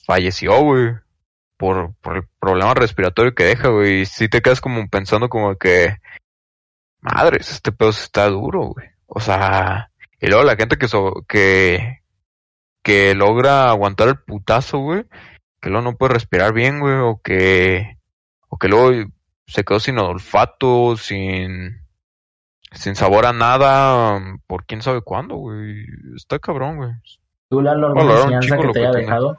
[0.05, 0.93] falleció, güey.
[1.57, 4.01] Por, por el problema respiratorio que deja, güey.
[4.03, 5.97] Y sí te quedas como pensando como que,
[7.01, 8.89] madres, este pedo está duro, güey.
[9.07, 9.91] O sea,
[10.21, 12.01] y luego la gente que, so- que,
[12.83, 15.05] que logra aguantar el putazo, güey,
[15.61, 17.99] que luego no puede respirar bien, güey, o que,
[18.49, 19.11] o que luego
[19.47, 21.79] se quedó sin olfato, sin,
[22.73, 25.85] sin sabor a nada, por quién sabe cuándo, güey.
[26.17, 26.91] Está cabrón, güey.
[27.51, 29.39] ¿Tú, alguna un enseñanza que te haya dejado?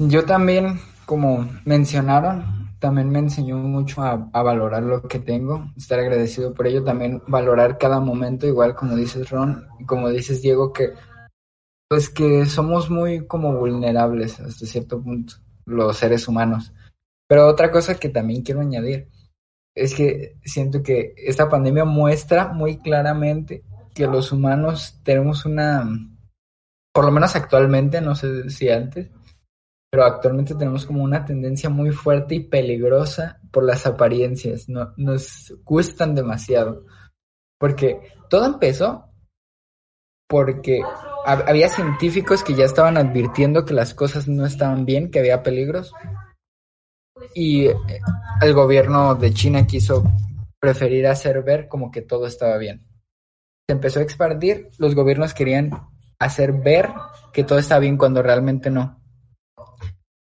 [0.00, 6.54] Yo también, como mencionaron, también me enseñó mucho a, valorar lo que tengo, estar agradecido
[6.54, 10.92] por ello, también valorar cada momento, igual como dices Ron, como dices Diego, que
[11.88, 15.34] pues que somos muy como vulnerables hasta cierto punto,
[15.66, 16.72] los seres humanos.
[17.26, 19.08] Pero otra cosa que también quiero añadir
[19.74, 25.88] es que siento que esta pandemia muestra muy claramente que los humanos tenemos una,
[26.92, 29.10] por lo menos actualmente, no sé si antes,
[29.90, 35.54] pero actualmente tenemos como una tendencia muy fuerte y peligrosa por las apariencias, no, nos
[35.64, 36.84] gustan demasiado,
[37.58, 39.04] porque todo empezó
[40.28, 40.82] porque
[41.24, 45.42] hab- había científicos que ya estaban advirtiendo que las cosas no estaban bien, que había
[45.42, 45.92] peligros,
[47.34, 47.76] y eh,
[48.42, 50.04] el gobierno de China quiso
[50.60, 52.84] preferir hacer ver como que todo estaba bien.
[53.68, 55.70] Se empezó a expandir, los gobiernos querían
[56.18, 56.90] hacer ver
[57.32, 59.00] que todo está bien cuando realmente no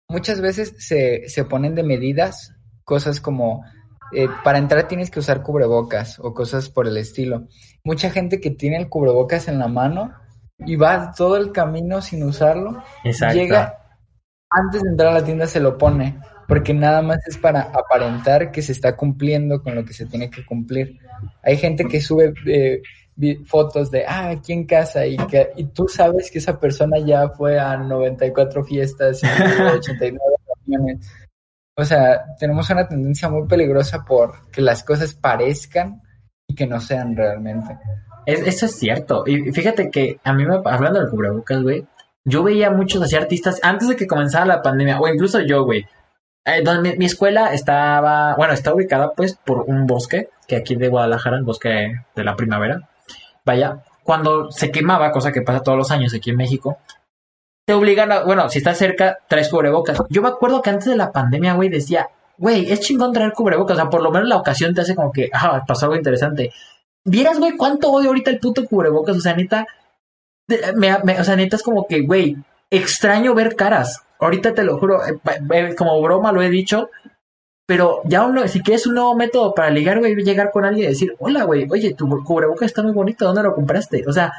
[0.09, 2.55] muchas veces se, se ponen de medidas
[2.85, 3.65] cosas como
[4.13, 7.49] eh, para entrar tienes que usar cubrebocas o cosas por el estilo.
[7.85, 10.13] Mucha gente que tiene el cubrebocas en la mano
[10.59, 13.37] y va todo el camino sin usarlo, Exacto.
[13.37, 13.79] llega
[14.49, 18.53] antes de entrar a la tienda se lo pone porque nada más es para aparentar
[18.53, 20.99] que se está cumpliendo con lo que se tiene que cumplir.
[21.43, 22.83] Hay gente que sube eh,
[23.47, 27.29] fotos de, ah, aquí en casa y, que, y tú sabes que esa persona ya
[27.31, 30.21] fue a 94 fiestas y 89
[30.67, 31.11] reuniones.
[31.79, 36.03] O sea, tenemos una tendencia muy peligrosa por que las cosas parezcan
[36.49, 37.77] y que no sean realmente.
[38.27, 39.25] Es- eso es cierto.
[39.27, 41.87] Y fíjate que a mí me, hablando del cubrebocas, güey,
[42.25, 45.87] yo veía muchos así artistas antes de que comenzara la pandemia, o incluso yo, güey.
[46.45, 50.77] eh, donde mi, mi escuela estaba, bueno, está ubicada pues por un bosque, que aquí
[50.77, 52.89] de Guadalajara, el bosque de la primavera.
[53.47, 56.79] Vaya, cuando se quemaba, cosa que pasa todos los años aquí en México,
[57.65, 60.03] te obligan a, bueno, si estás cerca, traes cubrebocas.
[60.11, 63.77] Yo me acuerdo que antes de la pandemia, güey, decía, güey, es chingón traer cubrebocas,
[63.77, 66.53] o sea, por lo menos la ocasión te hace como que, ah, pasó algo interesante.
[67.05, 69.67] Vieras, güey, cuánto odio ahorita el puto cubrebocas, o sea, neta,
[70.49, 72.37] o sea, neta es como que, güey,
[72.71, 74.03] extraño ver caras.
[74.19, 75.21] Ahorita te lo juro, eh,
[75.53, 76.91] eh, como broma lo he dicho,
[77.67, 80.89] pero ya uno, si quieres un nuevo método para ligar, güey, llegar con alguien y
[80.91, 84.05] decir, hola, güey, oye, tu cubrebocas está muy bonito, ¿dónde lo compraste?
[84.07, 84.33] O sea,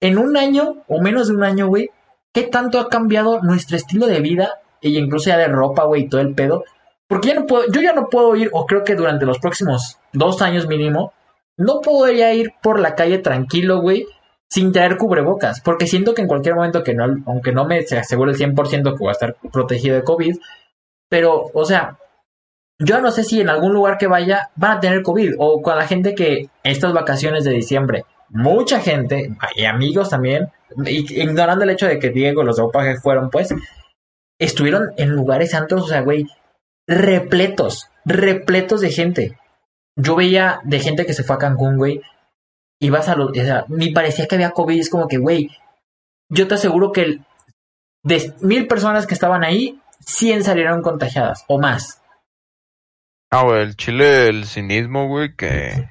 [0.00, 1.90] en un año o menos de un año, güey,
[2.34, 4.60] ¿qué tanto ha cambiado nuestro estilo de vida?
[4.82, 6.64] Y incluso ya de ropa, güey, y todo el pedo.
[7.08, 9.98] Porque ya no puedo, yo ya no puedo ir, o creo que durante los próximos
[10.12, 11.12] dos años mínimo,
[11.56, 14.06] no podría ir por la calle tranquilo, güey,
[14.48, 15.60] sin traer cubrebocas.
[15.60, 18.82] Porque siento que en cualquier momento que no, aunque no me se asegure el 100%
[18.92, 20.36] que voy a estar protegido de COVID,
[21.08, 21.98] pero, o sea,
[22.80, 25.34] yo no sé si en algún lugar que vaya van a tener COVID.
[25.38, 30.50] O con la gente que estas vacaciones de diciembre, mucha gente, y amigos también,
[30.84, 33.54] ignorando el hecho de que Diego, los de Opaje fueron, pues,
[34.38, 36.26] estuvieron en lugares santos, o sea, güey,
[36.88, 39.38] repletos, repletos de gente.
[39.96, 42.00] Yo veía de gente que se fue a Cancún, güey,
[42.80, 45.50] y vas a los, o sea, ni parecía que había COVID, es como que, güey,
[46.30, 47.24] yo te aseguro que el-
[48.02, 51.99] de mil personas que estaban ahí, 100 salieron contagiadas, o más.
[53.30, 55.88] Ah, güey, el chile, el cinismo, güey, que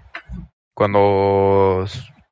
[0.73, 1.85] cuando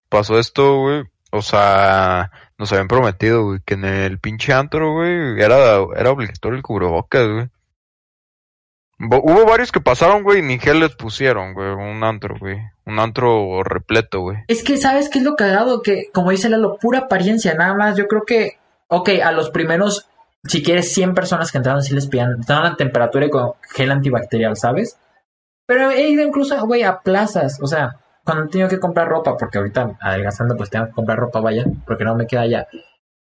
[0.10, 5.42] pasó esto, güey, o sea, nos habían prometido, güey, que en el pinche antro, güey,
[5.42, 7.48] era, era obligatorio el cubrebocas, güey.
[9.00, 12.58] Bo- Hubo varios que pasaron, güey, y ni gel les pusieron, güey, un antro, güey.
[12.86, 14.38] Un antro repleto, güey.
[14.48, 15.82] Es que, ¿sabes qué es lo cagado?
[15.84, 17.96] Que, como dice Lalo, pura apariencia, nada más.
[17.96, 20.10] Yo creo que, ok, a los primeros,
[20.48, 23.92] si quieres, 100 personas que entraron, sí les pidan, estaban a temperatura y con gel
[23.92, 24.98] antibacterial, ¿sabes?
[25.66, 29.38] Pero he ido incluso, güey, a plazas, o sea, cuando he tenido que comprar ropa,
[29.38, 32.68] porque ahorita adelgazando, pues tengo que comprar ropa, vaya, porque no me queda ya.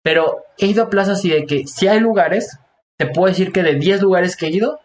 [0.02, 2.58] Pero he ido a plazas y de que si hay lugares,
[2.98, 4.80] te puedo decir que de 10 lugares que he ido,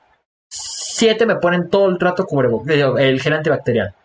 [0.50, 3.96] 7 me ponen todo el trato cubrebocas, el gel antibacterial.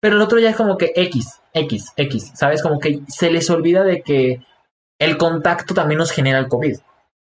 [0.00, 2.62] Pero el otro ya es como que X, X, X, ¿sabes?
[2.62, 4.40] Como que se les olvida de que
[5.00, 6.78] el contacto también nos genera el COVID.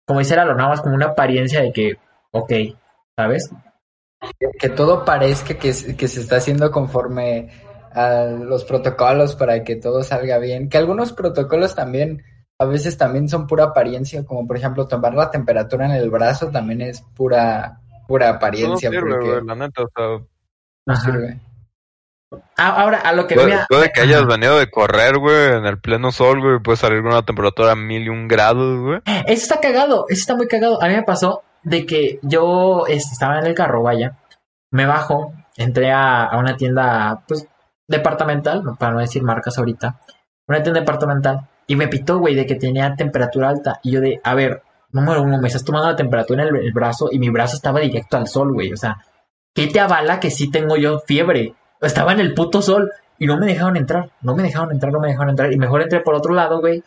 [0.06, 1.96] Como dice Lalo, nada más como una apariencia de que,
[2.32, 2.52] ok,
[3.16, 3.50] ¿sabes?
[4.58, 7.48] Que todo parezca que, se- que se está haciendo conforme
[7.92, 10.68] a los protocolos para que todo salga bien.
[10.68, 12.22] Que algunos protocolos también
[12.58, 16.50] a veces también son pura apariencia, como por ejemplo tomar la temperatura en el brazo
[16.50, 18.90] también es pura, pura Eso no apariencia.
[18.90, 20.26] sirve, porque güey, la neta, o sea,
[20.86, 21.40] no sirve.
[22.56, 25.66] Ah, Ahora, a lo que puede, venía- puede que hayas venido de correr, güey, en
[25.66, 29.00] el pleno sol, güey, puede salir con una temperatura a mil y un grados, güey.
[29.26, 30.80] Eso está cagado, eso está muy cagado.
[30.82, 34.16] A mí me pasó de que yo este, estaba en el carro, vaya,
[34.70, 37.46] me bajo, entré a, a una tienda, pues,
[37.88, 39.98] departamental, para no decir marcas ahorita,
[40.46, 43.80] una tienda departamental, y me pitó, güey, de que tenía temperatura alta.
[43.82, 44.62] Y yo de, a ver,
[44.92, 47.80] número uno, me estás tomando la temperatura en el, el brazo y mi brazo estaba
[47.80, 48.72] directo al sol, güey.
[48.72, 48.98] O sea,
[49.54, 51.54] ¿qué te avala que sí tengo yo fiebre?
[51.80, 55.00] Estaba en el puto sol y no me dejaron entrar, no me dejaron entrar, no
[55.00, 55.52] me dejaron entrar.
[55.52, 56.82] Y mejor entré por otro lado, güey.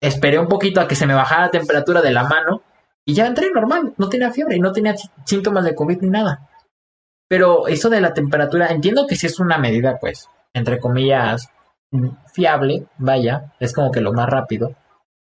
[0.00, 2.62] Esperé un poquito a que se me bajara la temperatura de la mano
[3.04, 6.10] y ya entré normal, no tenía fiebre y no tenía sí- síntomas de COVID ni
[6.10, 6.48] nada.
[7.28, 11.48] Pero eso de la temperatura, entiendo que sí es una medida, pues, entre comillas,
[12.32, 14.74] fiable, vaya, es como que lo más rápido.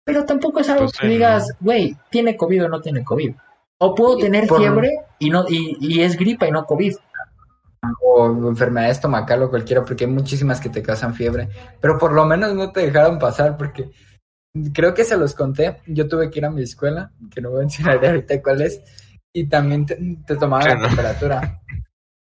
[0.05, 3.35] Pero tampoco es algo Pues que digas, güey, ¿tiene COVID o no tiene COVID?
[3.79, 6.95] O puedo tener por- fiebre y no y, y es gripa y no COVID.
[8.03, 11.49] O enfermedad estomacal o cualquiera, porque hay muchísimas que te causan fiebre.
[11.81, 13.91] Pero por lo menos no te dejaron pasar, porque
[14.73, 15.79] creo que se los conté.
[15.87, 18.81] Yo tuve que ir a mi escuela, que no voy a mencionar ahorita cuál es,
[19.33, 21.63] y también te, te tomaban la temperatura.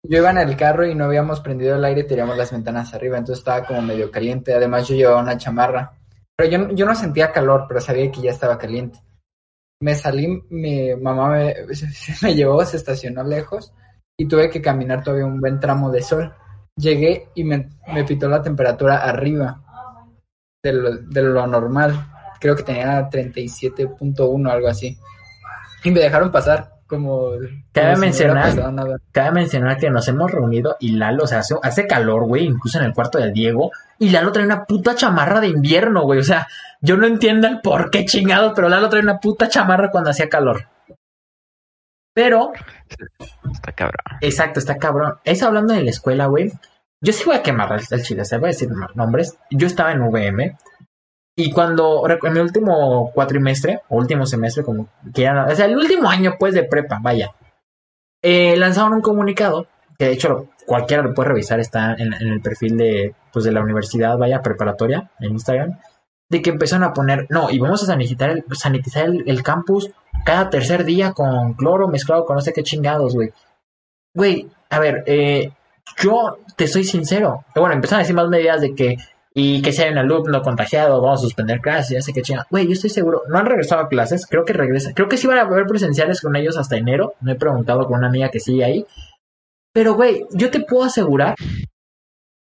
[0.04, 3.18] Yo iba en el carro y no habíamos prendido el aire teníamos las ventanas arriba,
[3.18, 4.54] entonces estaba como medio caliente.
[4.54, 5.94] Además, yo llevaba una chamarra.
[6.36, 9.00] Pero yo, yo no sentía calor, pero sabía que ya estaba caliente.
[9.80, 11.56] Me salí, mi mamá me,
[12.22, 13.74] me llevó, se estacionó lejos
[14.22, 16.32] y tuve que caminar todavía un buen tramo de sol.
[16.76, 19.64] Llegué y me, me pitó la temperatura arriba
[20.62, 22.06] de lo, de lo normal.
[22.40, 24.96] Creo que tenía 37.1 algo así.
[25.84, 27.32] Y me dejaron pasar como...
[27.72, 29.02] Cabe como mencionar-.
[29.12, 32.78] Cabe mencionar que nos hemos reunido y Lalo, o sea, hace, hace calor, güey, incluso
[32.78, 33.72] en el cuarto de Diego.
[33.98, 36.20] Y Lalo trae una puta chamarra de invierno, güey.
[36.20, 36.48] O sea,
[36.80, 40.30] yo no entiendo el por qué chingado, pero Lalo trae una puta chamarra cuando hacía
[40.30, 40.68] calor.
[42.14, 42.52] Pero,
[43.52, 44.18] Está cabrón.
[44.22, 45.16] exacto, está cabrón.
[45.24, 46.52] Eso hablando de la escuela, güey.
[47.02, 49.38] Yo sí voy a quemar el, chile, se voy a decir más nombres.
[49.50, 50.58] Yo estaba en VM.
[51.36, 56.10] Y cuando, en mi último cuatrimestre, o último semestre, como quieran, o sea, el último
[56.10, 57.32] año, pues, de prepa, vaya,
[58.22, 59.66] eh, lanzaron un comunicado,
[59.98, 63.54] que de hecho cualquiera lo puede revisar, está en, en el perfil de, pues, de
[63.54, 65.80] la universidad, vaya, preparatoria, en Instagram,
[66.32, 69.92] de que empezaron a poner, no, y vamos a sanitizar el, sanitizar el, campus
[70.24, 73.34] cada tercer día con cloro mezclado con no sé qué chingados, güey.
[74.16, 75.52] Güey, a ver, eh,
[75.98, 77.44] yo te soy sincero.
[77.54, 78.96] Bueno, empezaron a decir más medidas de que,
[79.34, 82.48] y que si hay un alumno contagiado, vamos a suspender clases, ya sé qué chingados.
[82.50, 85.28] Güey, yo estoy seguro, no han regresado a clases, creo que regresan, creo que sí
[85.28, 87.16] van a haber presenciales con ellos hasta enero.
[87.20, 88.86] No he preguntado con una amiga que sigue ahí.
[89.74, 91.36] Pero, güey, yo te puedo asegurar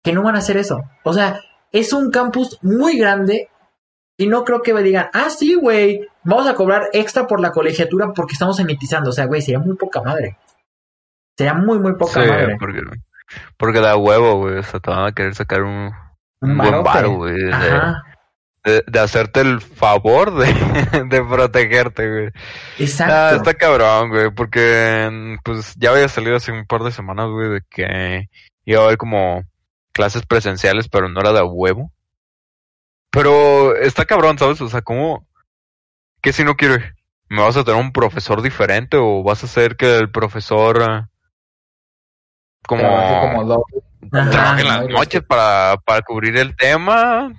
[0.03, 0.81] que no van a hacer eso.
[1.03, 1.39] O sea,
[1.71, 3.49] es un campus muy grande
[4.17, 7.51] y no creo que me digan, ah, sí, güey, vamos a cobrar extra por la
[7.51, 9.11] colegiatura porque estamos sanitizando.
[9.11, 10.37] O sea, güey, sería muy poca madre.
[11.37, 12.57] Sería muy, muy poca Sí, madre.
[12.59, 12.81] porque,
[13.57, 14.57] porque da huevo, güey.
[14.57, 15.91] O sea, te van a querer sacar un,
[16.41, 17.35] un buen varo, güey.
[17.35, 17.51] De,
[18.63, 20.47] de, de hacerte el favor de,
[21.09, 22.29] de protegerte, güey.
[22.79, 23.13] exacto.
[23.13, 27.49] Ah, está cabrón, güey, porque pues ya había salido hace un par de semanas, güey,
[27.49, 28.29] de que
[28.65, 29.43] iba a haber como
[29.93, 31.91] clases presenciales, pero no era de huevo.
[33.17, 34.61] Pero está cabrón, ¿sabes?
[34.61, 35.27] O sea, ¿cómo?
[36.21, 36.95] ¿Qué si no quiero ir?
[37.29, 41.09] ¿Me vas a tener un profesor diferente o vas a hacer que el profesor ah,
[42.65, 43.63] como, Trabaje como
[44.11, 47.33] trabaje en las noches para, para cubrir el tema?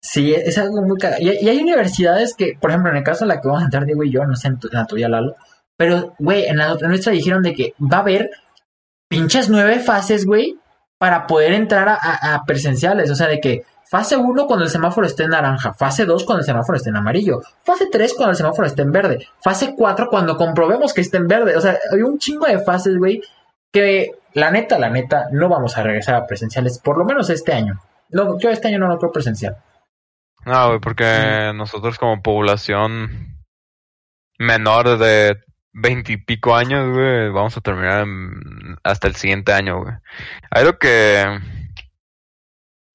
[0.00, 1.20] Sí, es algo muy cagado.
[1.22, 3.64] Y, y hay universidades que, por ejemplo, en el caso de la que vamos a
[3.64, 5.34] entrar Diego y yo, no sé en, tu- en la tuya, Lalo,
[5.76, 8.30] pero, güey, en la nuestra dijeron de que va a haber
[9.08, 10.56] pinches nueve fases, güey,
[10.98, 13.10] para poder entrar a, a- a presenciales.
[13.10, 16.40] O sea, de que fase 1 cuando el semáforo esté en naranja, fase 2 cuando
[16.40, 20.08] el semáforo esté en amarillo, fase 3 cuando el semáforo esté en verde, fase 4
[20.08, 21.56] cuando comprobemos que esté en verde.
[21.56, 23.22] O sea, hay un chingo de fases, güey,
[23.72, 27.52] que la neta, la neta, no vamos a regresar a presenciales, por lo menos este
[27.52, 27.80] año.
[28.10, 29.56] No, yo este año no lo creo presencial.
[30.44, 33.38] No, güey, porque nosotros como población
[34.38, 35.38] menor de
[35.72, 39.94] veintipico años, güey, vamos a terminar en- hasta el siguiente año, güey.
[40.50, 41.24] Hay lo que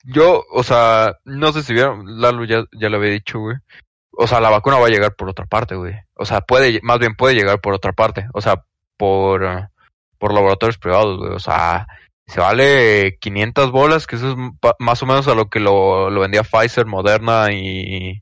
[0.03, 3.57] yo, o sea, no sé si vieron, Lalo ya, ya lo había dicho, güey.
[4.11, 5.95] O sea, la vacuna va a llegar por otra parte, güey.
[6.15, 8.27] O sea, puede, más bien puede llegar por otra parte.
[8.33, 8.63] O sea,
[8.97, 9.67] por, eh,
[10.17, 11.31] por laboratorios privados, güey.
[11.31, 11.87] O sea,
[12.27, 14.35] se vale 500 bolas, que eso es
[14.79, 18.21] más o menos a lo que lo, lo vendía Pfizer, Moderna y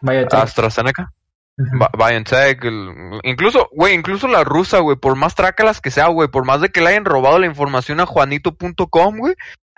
[0.00, 1.12] Vaya, AstraZeneca.
[1.56, 6.28] Ba- BioNTech, el- incluso, güey, incluso la rusa, güey, por más trácalas que sea, güey,
[6.28, 9.34] por más de que le hayan robado la información a juanito.com, güey,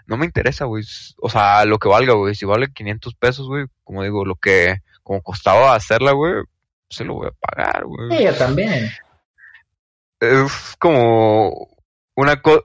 [0.07, 0.85] no me interesa, güey.
[1.21, 4.79] O sea, lo que valga, güey, si vale 500 pesos, güey, como digo, lo que
[5.03, 6.35] como costaba hacerla, güey,
[6.89, 8.17] se lo voy a pagar, güey.
[8.17, 8.91] Sí, yo también.
[10.21, 11.69] Es como
[12.17, 12.65] una co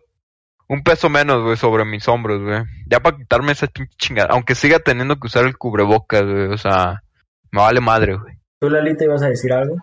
[0.68, 2.64] un peso menos, güey, sobre mis hombros, güey.
[2.88, 3.68] Ya para quitarme esa
[3.98, 4.30] chingada.
[4.32, 6.46] Aunque siga teniendo que usar el cubrebocas, güey.
[6.48, 7.04] O sea,
[7.52, 8.36] me vale madre, güey.
[8.60, 9.76] ¿Tú, Lalita, ibas a decir algo?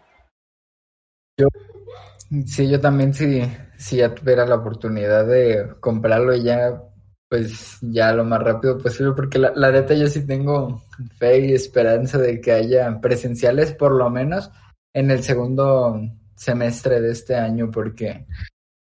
[2.46, 3.42] Sí, yo también si,
[3.76, 6.82] si ya tuviera la oportunidad de comprarlo ya,
[7.28, 10.82] pues ya lo más rápido posible, porque la, la neta yo sí tengo
[11.18, 14.50] fe y esperanza de que haya presenciales por lo menos
[14.94, 16.00] en el segundo
[16.34, 18.26] semestre de este año, porque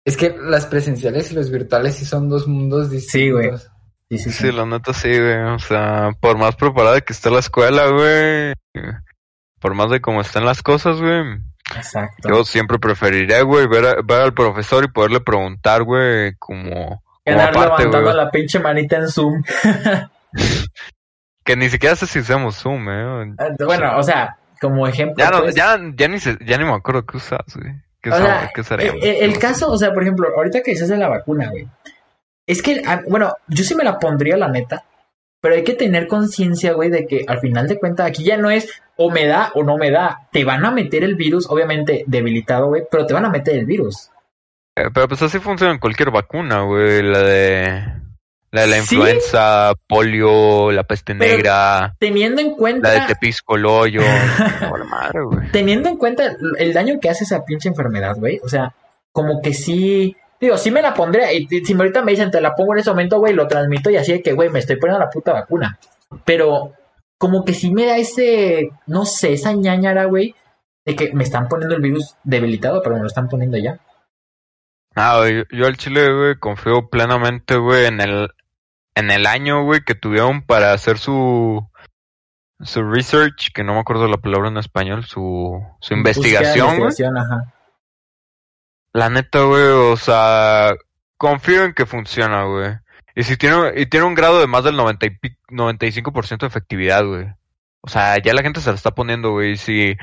[0.05, 3.51] es que las presenciales y los virtuales sí son dos mundos Sí, güey.
[3.51, 3.71] distintos.
[4.09, 5.37] Sí, sí, Sí, la neta sí, güey.
[5.55, 8.53] O sea, por más preparada que esté la escuela, güey.
[9.59, 11.23] Por más de cómo estén las cosas, güey.
[11.75, 12.29] Exacto.
[12.29, 17.49] Yo siempre preferiría, güey, ver, a- ver al profesor y poderle preguntar, güey, como, Andar
[17.49, 18.15] aparte, levantando güey.
[18.15, 19.43] la pinche manita en Zoom.
[21.43, 23.35] Que ni siquiera sé si usamos Zoom, eh.
[23.63, 25.23] bueno, o sea, como ejemplo.
[25.23, 27.71] Ya no, pues, ya, ya ni se, ya ni me acuerdo qué usas, güey.
[28.01, 29.03] ¿Qué, O sea, ¿Qué el, usaríamos?
[29.03, 31.67] el- el caso, o sea, por ejemplo, ahorita que dices de la vacuna, güey.
[32.47, 34.85] Es que, ah, bueno, yo sí me la pondría, la neta.
[35.39, 38.49] Pero hay que tener conciencia, güey, de que al final de cuentas aquí ya no
[38.49, 40.27] es o me da o no me da.
[40.31, 43.65] Te van a meter el virus, obviamente debilitado, güey, pero te van a meter el
[43.67, 44.09] virus.
[44.75, 47.01] Eh, Pero pues así funciona en cualquier vacuna, güey.
[47.01, 47.83] La de,
[48.51, 48.95] la de la Sí.
[48.95, 54.01] influenza, polio, la peste Pero- negra, Teniendo en la de cuenta, Tepisco, el hoyo.
[54.89, 55.51] Madre, güey.
[55.51, 58.39] teniendo en cuenta el, daño que hace esa pinche enfermedad, güey.
[58.43, 58.73] O sea,
[59.11, 60.15] como que sí.
[60.39, 61.31] Digo, sí me la pondría.
[61.31, 63.95] Y si ahorita me dicen, te la pongo en ese momento, güey, lo transmito y
[63.97, 65.79] así de que, güey, me estoy poniendo la puta vacuna.
[66.25, 66.73] Pero,
[67.17, 70.35] como que sí me da ese, no sé, esa ñañara, güey,
[70.85, 73.79] de que me están poniendo el virus debilitado, pero me lo están poniendo ya.
[74.95, 78.29] Ah, yo, yo al Chile, güey, confío plenamente, güey, en el,
[78.95, 81.67] en el año, güey, que tuvieron para hacer su,
[82.61, 86.91] su research, que no me acuerdo la palabra en español, su, su investigación, güey.
[87.21, 87.53] Ajá.
[88.93, 90.73] La neta, güey, o sea,
[91.17, 92.71] confío en que funciona, güey.
[93.15, 96.47] Y si tiene, y tiene un grado de más del 90 y pi- 95% de
[96.47, 97.27] efectividad, güey.
[97.81, 99.57] O sea, ya la gente se la está poniendo, güey.
[99.57, 99.95] Si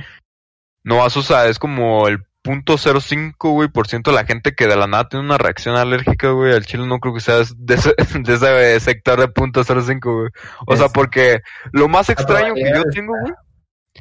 [0.85, 4.55] no vas, o sea, es como el punto 05, güey, por ciento de la gente
[4.55, 6.53] que de la nada tiene una reacción alérgica, güey.
[6.53, 10.31] Al chile no creo que sea de ese, de ese sector de punto 05, güey.
[10.67, 11.41] O sea, Es- porque
[11.73, 13.33] lo más extraño que yo tengo, güey,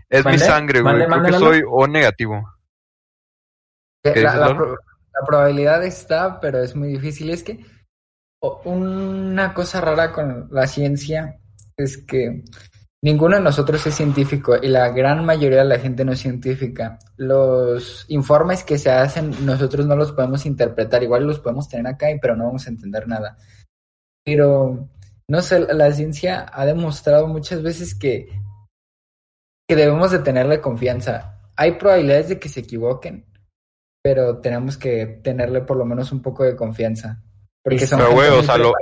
[0.09, 0.93] es mi sangre, güey.
[0.93, 2.43] ¿Mande, Creo mande, que soy O negativo.
[4.03, 4.57] ¿Qué La, dices, la Lalo?
[4.57, 4.75] pro-
[5.13, 7.29] la probabilidad está, pero es muy difícil.
[7.29, 7.63] Es que
[8.65, 11.37] una cosa rara con la ciencia
[11.77, 12.43] es que
[13.03, 16.99] ninguno de nosotros es científico y la gran mayoría de la gente no es científica.
[17.17, 22.07] Los informes que se hacen nosotros no los podemos interpretar, igual los podemos tener acá,
[22.21, 23.37] pero no vamos a entender nada.
[24.23, 24.87] Pero,
[25.27, 28.29] no sé, la ciencia ha demostrado muchas veces que,
[29.67, 31.39] que debemos de tenerle confianza.
[31.55, 33.25] Hay probabilidades de que se equivoquen,
[34.03, 37.21] pero tenemos que tenerle por lo menos un poco de confianza.
[37.63, 38.73] Porque son Pero, güey, o sea, lo-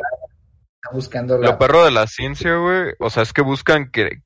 [0.82, 1.48] está buscando la...
[1.52, 4.22] Lo perro de la ciencia, güey, o sea, es que buscan que,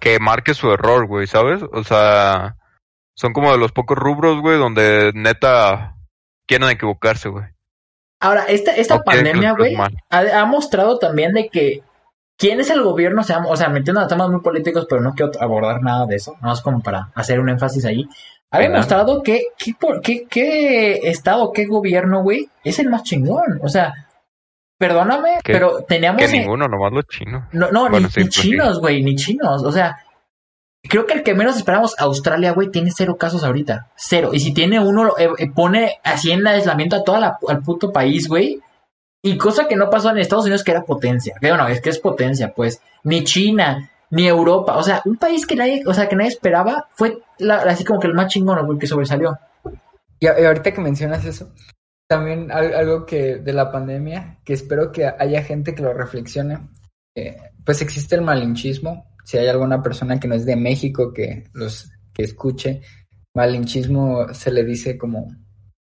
[0.00, 1.62] que marque su error, güey, ¿sabes?
[1.72, 2.56] O sea,
[3.14, 5.96] son como de los pocos rubros, güey, donde neta
[6.46, 7.44] quieren equivocarse, güey.
[8.20, 11.82] Ahora, esta, esta No que pandemia, güey, ha, ha mostrado también de que
[12.38, 15.14] quién es el gobierno, o sea, o sea, metiendo a temas muy políticos, pero no
[15.14, 18.08] quiero abordar nada de eso, nada más como para hacer un énfasis ahí.
[18.50, 23.60] Ha demostrado que, que, por- que, qué estado, qué gobierno, güey, es el más chingón.
[23.62, 23.92] O sea,
[24.78, 26.20] perdóname, Que- pero teníamos...
[26.22, 27.44] Que ninguno, nomás los chinos.
[27.52, 28.42] No, no, Bueno, ni, sí, ni sí.
[28.42, 29.62] chinos, güey, ni chinos.
[29.64, 29.98] O sea,
[30.88, 33.90] creo que el que menos esperamos, Australia, güey, tiene cero casos ahorita.
[33.96, 34.30] Cero.
[34.32, 37.16] Y si tiene uno, lo- eh, eh, pone así en aislamiento a todo
[37.48, 38.60] al puto país, güey.
[39.22, 41.34] Y cosa que no pasó en Estados Unidos, que era potencia.
[41.40, 42.80] Que bueno, es que es potencia, pues.
[43.02, 44.76] Ni China, ni Europa.
[44.76, 47.98] O sea, un país que nadie, o sea, que nadie esperaba, fue la- así como
[47.98, 49.36] que el más chingón, güey, que sobresalió.
[50.20, 51.50] Y ahorita que mencionas eso,
[52.08, 56.68] también al- algo que de la pandemia, que espero que haya gente que lo reflexione,
[57.16, 59.12] eh, pues existe el malinchismo.
[59.24, 62.82] Si hay alguna persona que no es de México que los que escuche,
[63.34, 65.28] malinchismo se le dice como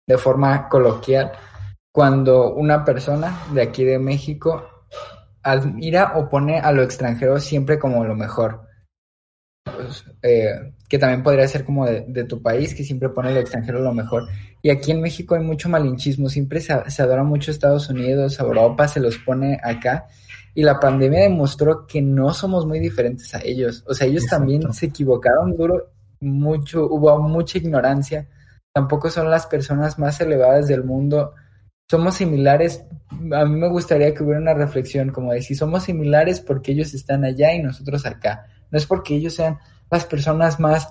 [0.06, 1.32] de forma coloquial
[1.92, 4.64] cuando una persona de aquí de México
[5.42, 8.67] admira o pone a lo extranjero siempre como lo mejor.
[9.76, 13.40] Pues, eh, que también podría ser como de, de tu país, que siempre pone lo
[13.40, 14.28] extranjero lo mejor.
[14.62, 18.88] Y aquí en México hay mucho malinchismo, siempre se, se adora mucho Estados Unidos, Europa,
[18.88, 20.06] se los pone acá.
[20.54, 23.84] Y la pandemia demostró que no somos muy diferentes a ellos.
[23.86, 24.40] O sea, ellos Exacto.
[24.40, 28.28] también se equivocaron duro, mucho, hubo mucha ignorancia.
[28.72, 31.34] Tampoco son las personas más elevadas del mundo.
[31.88, 32.84] Somos similares.
[33.32, 36.92] A mí me gustaría que hubiera una reflexión como de si somos similares porque ellos
[36.92, 38.46] están allá y nosotros acá.
[38.70, 39.58] No es porque ellos sean
[39.90, 40.88] las personas más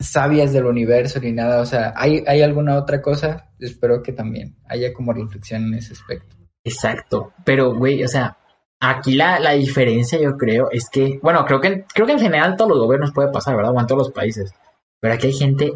[0.00, 3.50] sabias del universo ni nada, o sea, ¿hay, hay alguna otra cosa?
[3.58, 6.36] Espero que también haya como reflexión en ese aspecto.
[6.64, 8.36] Exacto, pero güey, o sea,
[8.80, 12.56] aquí la, la diferencia yo creo es que, bueno, creo que, creo que en general
[12.56, 13.72] todos los gobiernos puede pasar, ¿verdad?
[13.74, 14.52] O en todos los países,
[15.00, 15.72] pero aquí hay gente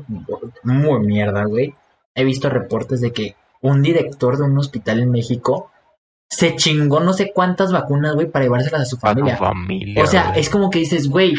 [0.65, 1.75] muy mierda, güey.
[2.15, 5.71] He visto reportes de que un director de un hospital en México
[6.31, 9.37] se chingó no sé cuántas vacunas, güey, para llevárselas a su familia.
[9.37, 11.35] familia o sea, es como que dices, güey,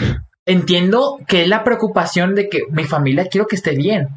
[0.46, 4.10] entiendo que es la preocupación de que mi familia quiero que esté bien.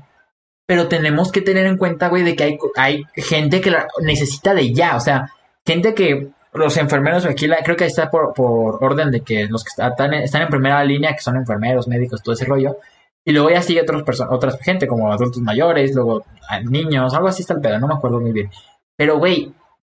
[0.67, 4.55] Pero tenemos que tener en cuenta, güey, de que hay, hay gente que la necesita
[4.55, 4.97] de ya.
[4.97, 5.31] O sea,
[5.67, 9.65] gente que los enfermeros aquí, la, creo que está por, por orden de que los
[9.65, 12.79] que están, están en primera línea, que son enfermeros, médicos, todo ese rollo.
[13.25, 17.29] Y luego ya sigue otras personas, otras gente como adultos mayores, luego a niños, algo
[17.29, 18.51] así está el pedo, no me acuerdo muy bien.
[18.97, 19.53] Pero, güey,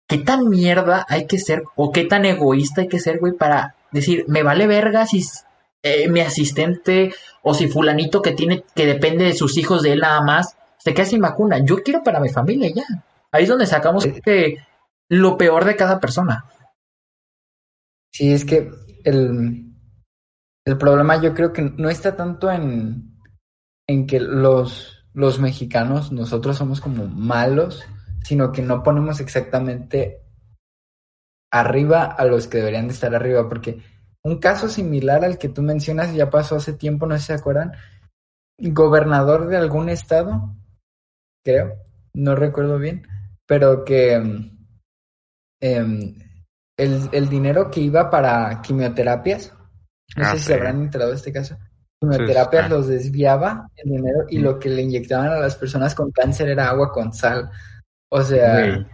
[0.08, 3.76] ¿qué tan mierda hay que ser o qué tan egoísta hay que ser, güey, para
[3.92, 5.24] decir, me vale verga si
[5.82, 10.00] eh, mi asistente o si fulanito que tiene, que depende de sus hijos de él
[10.00, 11.58] nada más, se queda sin vacuna?
[11.64, 12.84] Yo quiero para mi familia ya.
[13.30, 14.08] Ahí es donde sacamos
[15.10, 16.46] lo peor de cada persona.
[18.10, 18.70] Sí, es que
[19.04, 19.74] el,
[20.64, 23.18] el problema yo creo que no está tanto en,
[23.86, 27.84] en que los, los mexicanos, nosotros somos como malos,
[28.24, 30.22] sino que no ponemos exactamente
[31.50, 33.82] arriba a los que deberían de estar arriba, porque
[34.24, 37.32] un caso similar al que tú mencionas ya pasó hace tiempo, no sé si se
[37.34, 37.72] acuerdan,
[38.58, 40.54] gobernador de algún estado,
[41.44, 41.76] creo,
[42.14, 43.06] no recuerdo bien,
[43.46, 44.14] pero que
[45.60, 46.14] eh,
[46.76, 49.52] el, el, dinero que iba para quimioterapias,
[50.16, 51.56] no Ah, sé si habrán enterado de este caso,
[52.00, 52.74] quimioterapias Sí, sí.
[52.74, 56.68] los desviaba el dinero y lo que le inyectaban a las personas con cáncer era
[56.68, 57.50] agua con sal.
[58.10, 58.86] O sea.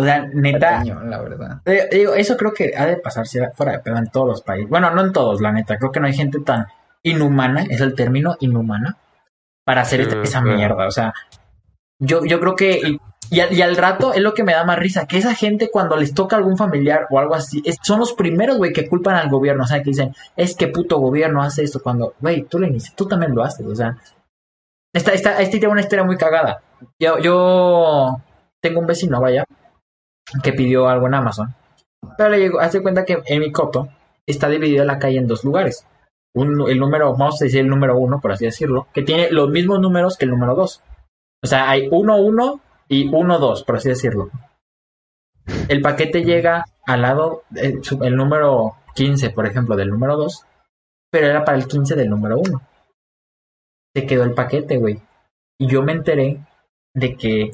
[0.00, 1.60] O sea, neta, cañón, la verdad.
[1.64, 4.70] Eh, digo, eso creo que ha de pasarse fuera de pedo en todos los países.
[4.70, 5.76] Bueno, no en todos, la neta.
[5.76, 6.66] Creo que no hay gente tan
[7.02, 8.96] inhumana, es el término inhumana,
[9.64, 10.86] para hacer Sí, esta- esa mierda.
[10.86, 11.12] O sea,
[12.00, 12.78] yo, yo creo que.
[12.78, 13.00] Y,
[13.30, 15.68] y al, y al rato es lo que me da más risa, que esa gente
[15.70, 19.16] cuando les toca algún familiar o algo así, es- son los primeros, güey, que culpan
[19.16, 19.64] al gobierno.
[19.64, 22.94] O sea, que dicen, es que puto gobierno hace esto cuando, güey, tú lo inicias,
[22.94, 23.66] tú también lo haces.
[23.66, 23.96] O sea,
[24.94, 26.62] esta, esta, esta tiene una historia muy cagada.
[27.00, 28.16] Yo, yo
[28.60, 29.44] tengo un vecino, vaya,
[30.42, 31.54] que pidió algo en Amazon.
[32.16, 33.88] Pero le llegó, hace cuenta que en mi coto
[34.26, 35.86] está dividida la calle en dos lugares.
[36.34, 39.80] El número, vamos a decir el número uno, por así decirlo, que tiene los mismos
[39.80, 40.82] números que el número dos.
[41.42, 44.30] O sea, hay uno uno y uno dos, por así decirlo.
[45.68, 50.44] El paquete llega al lado, eh, el número 15, por ejemplo, del número 2,
[51.10, 52.60] pero era para el 15 del número 1.
[53.94, 55.00] Se quedó el paquete, güey.
[55.60, 56.40] Y yo me enteré
[56.94, 57.50] de que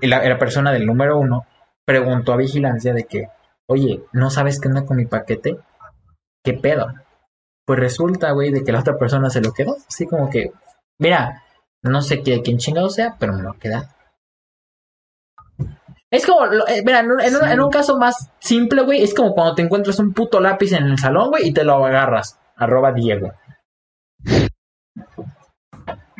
[0.00, 1.46] la, la persona del número 1
[1.86, 3.28] preguntó a vigilancia de que,
[3.68, 5.58] oye, ¿no sabes qué onda con mi paquete?
[6.44, 6.86] ¿Qué pedo?
[7.66, 9.76] Pues resulta, güey, de que la otra persona se lo quedó.
[9.88, 10.52] Así como que,
[10.98, 11.42] mira,
[11.82, 13.94] no sé qué, quién chingado sea, pero me lo queda.
[16.10, 17.50] Es como, lo- eh, mira, en un, en un- Sí.
[17.52, 20.84] en un caso más simple, güey, es como cuando te encuentras un puto lápiz en
[20.84, 22.38] el salón, güey, y te lo agarras.
[22.56, 23.32] Arroba Diego.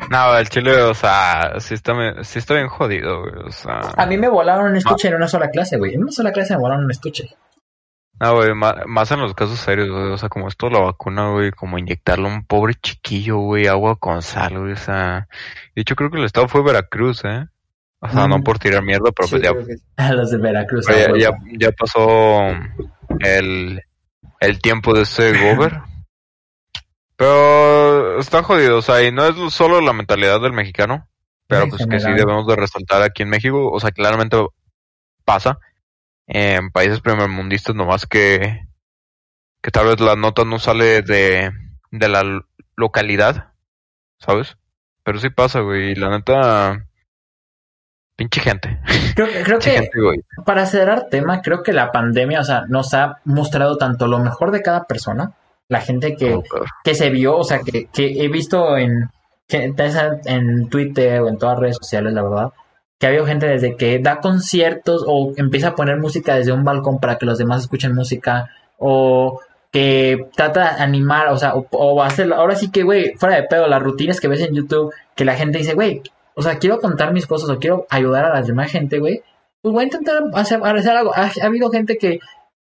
[0.09, 3.33] No, el chile, o sea, sí está, me- sí está bien jodido, güey.
[3.47, 5.93] O sea, A mí me volaron un estuche en una sola clase, güey.
[5.95, 7.29] En una sola clase me volaron un estuche.
[8.19, 10.11] no, güey, más, en los casos serios, güey.
[10.11, 13.67] O sea, como esto de la vacuna, güey, como inyectarle a un pobre chiquillo, güey,
[13.67, 14.73] agua con sal, güey.
[14.73, 15.27] O sea,
[15.75, 17.47] de hecho, creo que el estado fue Veracruz, ¿eh?
[17.99, 18.29] O sea, Mm.
[18.29, 19.75] no por tirar mierda, pero Sí, pues ya, que.
[20.03, 20.85] A los de Veracruz.
[21.17, 22.49] ya, ya pasó
[23.19, 23.81] el,
[24.39, 25.79] el tiempo de ese gober.
[27.15, 31.07] Pero está jodido, o sea, y no es solo la mentalidad del mexicano,
[31.47, 34.37] pero En pues que sí debemos de resaltar aquí en México, o sea, claramente
[35.23, 35.59] pasa
[36.27, 38.65] en países primermundistas, nomás que,
[39.61, 41.51] que tal vez la nota no sale de,
[41.91, 42.43] de la
[42.75, 43.53] localidad,
[44.19, 44.57] ¿sabes?
[45.03, 46.87] Pero sí pasa, güey, y la neta,
[48.15, 48.79] pinche gente,
[49.15, 52.93] Creo, creo pinche que gente, para cerrar tema, creo que la pandemia, o sea, nos
[52.93, 55.33] ha mostrado tanto lo mejor de cada persona,
[55.73, 56.39] la gente que,
[56.83, 59.09] que se vio, o sea, que, que he visto en,
[59.49, 62.53] en Twitter o en todas las redes sociales, la verdad,
[62.99, 66.63] que ha habido gente desde que da conciertos o empieza a poner música desde un
[66.63, 69.41] balcón para que los demás escuchen música, o
[69.71, 73.43] que trata de animar, o sea, o, o hacer, ahora sí que, güey, fuera de
[73.43, 76.01] pedo, las rutinas que ves en YouTube, que la gente dice, güey,
[76.35, 79.23] o sea, quiero contar mis cosas o quiero ayudar a las demás gente, güey,
[79.61, 81.13] pues voy a intentar hacer, hacer algo.
[81.15, 82.19] Ha, ha habido gente que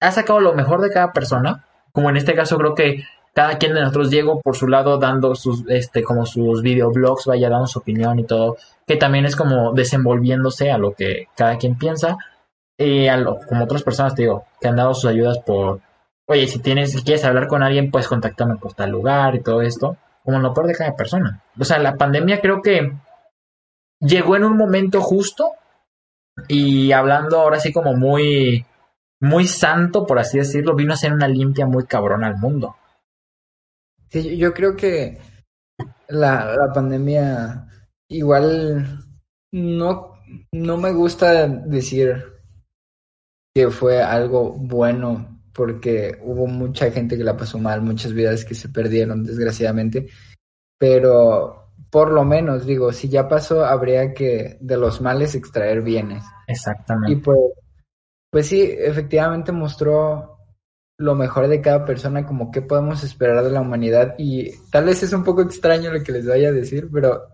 [0.00, 1.64] ha sacado lo mejor de cada persona,
[1.94, 5.34] como en este caso creo que cada quien de nosotros, Diego, por su lado, dando
[5.34, 8.56] sus, este, como sus videoblogs, vaya dando su opinión y todo,
[8.86, 12.16] que también es como desenvolviéndose a lo que cada quien piensa,
[12.78, 15.80] y a lo- como otras personas, te digo, que han dado sus ayudas por,
[16.28, 19.62] oye, si tienes, si quieres hablar con alguien, pues contáctame por tal lugar y todo
[19.62, 21.42] esto, como lo peor de cada persona.
[21.58, 22.92] O sea, la pandemia creo que
[24.00, 25.50] llegó en un momento justo
[26.48, 28.64] y hablando ahora sí como muy,
[29.24, 32.76] muy santo, por así decirlo, vino a ser una limpia muy cabrona al mundo.
[34.10, 35.18] Sí, yo creo que
[36.08, 37.66] la, la pandemia
[38.08, 39.04] igual
[39.52, 40.14] no,
[40.52, 42.22] no me gusta decir
[43.54, 48.54] que fue algo bueno porque hubo mucha gente que la pasó mal, muchas vidas que
[48.54, 50.08] se perdieron desgraciadamente,
[50.78, 56.24] pero por lo menos digo, si ya pasó, habría que de los males extraer bienes.
[56.48, 57.12] Exactamente.
[57.12, 57.38] Y pues,
[58.34, 60.40] pues sí, efectivamente mostró
[60.98, 64.16] lo mejor de cada persona, como qué podemos esperar de la humanidad.
[64.18, 67.28] Y tal vez es un poco extraño lo que les vaya a decir, pero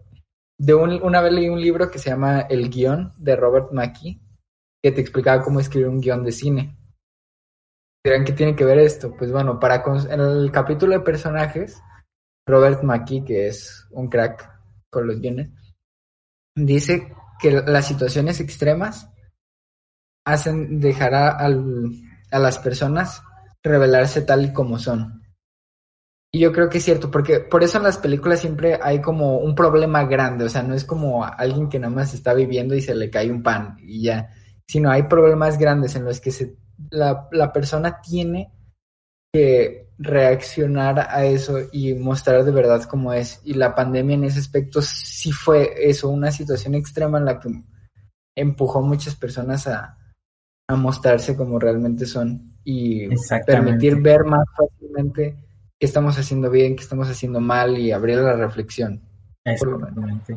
[0.59, 4.21] de un, una vez leí un libro que se llama El guion de Robert Mackie,
[4.83, 6.77] que te explicaba cómo escribir un guion de cine.
[8.05, 9.17] ¿Dirán qué tiene que ver esto?
[9.17, 11.81] Pues bueno, para en el capítulo de personajes,
[12.47, 14.53] Robert Mackie, que es un crack
[14.91, 15.49] con los guiones,
[16.55, 17.11] dice
[17.41, 19.11] que las situaciones extremas
[20.33, 23.23] hacen dejar a, a las personas
[23.63, 25.21] revelarse tal y como son.
[26.33, 29.39] Y yo creo que es cierto, porque por eso en las películas siempre hay como
[29.39, 32.81] un problema grande, o sea, no es como alguien que nada más está viviendo y
[32.81, 34.31] se le cae un pan y ya,
[34.67, 36.57] sino hay problemas grandes en los que se,
[36.91, 38.53] la, la persona tiene
[39.33, 43.41] que reaccionar a eso y mostrar de verdad cómo es.
[43.45, 47.51] Y la pandemia en ese aspecto sí fue eso, una situación extrema en la que
[48.37, 49.99] empujó a muchas personas a,
[50.73, 53.09] a mostrarse como realmente son y
[53.47, 55.37] permitir ver más fácilmente
[55.79, 59.03] qué estamos haciendo bien, qué estamos haciendo mal y abrir la reflexión.
[59.45, 60.37] Exactamente.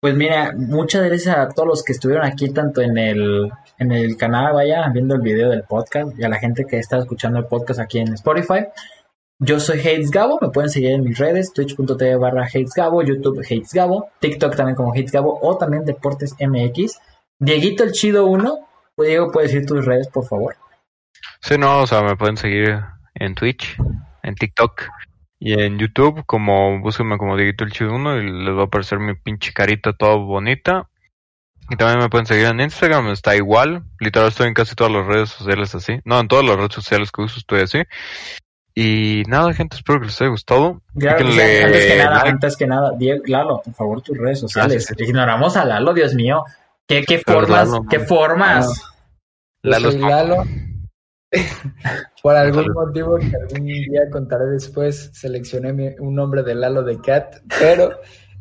[0.00, 4.16] Pues mira, muchas gracias a todos los que estuvieron aquí, tanto en el, en el
[4.16, 7.46] canal, vaya, viendo el video del podcast, y a la gente que está escuchando el
[7.46, 8.66] podcast aquí en Spotify.
[9.38, 13.40] Yo soy Hates Gabo, me pueden seguir en mis redes, twitch.tv barra Hates Gabo, YouTube
[13.40, 16.98] Hates Gabo, TikTok también como Hates Gabo, o también Deportes MX.
[17.38, 18.58] Dieguito el Chido 1,
[18.96, 20.56] Diego, ¿puedes decir tus redes, por favor?
[21.40, 22.80] Sí, no, o sea, me pueden seguir
[23.14, 23.76] en Twitch,
[24.22, 24.82] en TikTok
[25.38, 28.98] y en YouTube, como búsquenme como Dieguito el Chido 1 y les va a aparecer
[28.98, 30.88] mi pinche carita toda bonita.
[31.70, 33.84] Y también me pueden seguir en Instagram, está igual.
[33.98, 35.98] Literal estoy en casi todas las redes sociales así.
[36.04, 37.82] No, en todas las redes sociales que uso estoy así.
[38.74, 40.82] Y nada, gente, espero que les haya gustado.
[40.94, 44.92] antes que nada, antes que nada, Diego, Lalo, por favor, tus redes sociales.
[44.98, 46.44] Ignoramos a Lalo, Dios mío.
[46.86, 47.70] ¿Qué, qué formas?
[47.88, 48.82] ¿Qué formas?
[49.62, 49.90] Lalo.
[49.90, 50.44] Lalo.
[52.22, 57.36] Por algún motivo que algún día contaré después, seleccioné un nombre de Lalo de Cat,
[57.58, 57.90] pero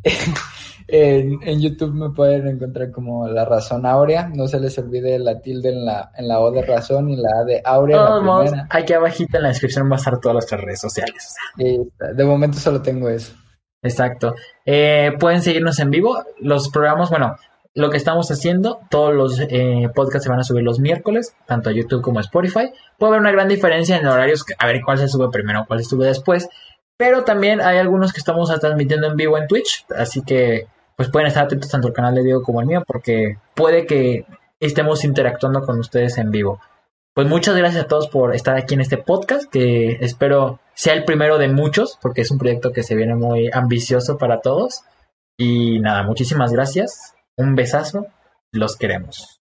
[0.87, 4.29] en, YouTube me pueden encontrar como La Razón Áurea.
[4.33, 7.29] No se les olvide la tilde en la, en la O de razón y la
[7.41, 8.67] A de Áurea.
[8.69, 11.35] aquí abajito en la descripción va a estar todas nuestras redes sociales.
[11.57, 13.33] de momento solo tengo eso.
[13.81, 14.35] Exacto.
[14.65, 16.23] Eh, pueden seguirnos en vivo.
[16.39, 17.35] Los programas, bueno,
[17.75, 21.69] lo que estamos haciendo, todos los eh, podcasts se van a subir los miércoles, tanto
[21.69, 22.71] a YouTube como a Spotify.
[22.99, 25.89] Puede haber una gran diferencia en horarios, a ver cuál se sube primero, cuál se
[25.89, 26.49] sube después.
[26.97, 31.27] Pero también hay algunos que estamos transmitiendo en vivo en Twitch, así que pues pueden
[31.27, 34.25] estar atentos tanto al canal de Diego como al mío, porque puede que
[34.59, 36.59] estemos interactuando con ustedes en vivo.
[37.15, 41.05] Pues muchas gracias a todos por estar aquí en este podcast, que espero sea el
[41.05, 44.83] primero de muchos, porque es un proyecto que se viene muy ambicioso para todos.
[45.37, 47.12] Y nada, muchísimas gracias.
[47.37, 48.07] Un besazo.
[48.51, 49.42] Los queremos.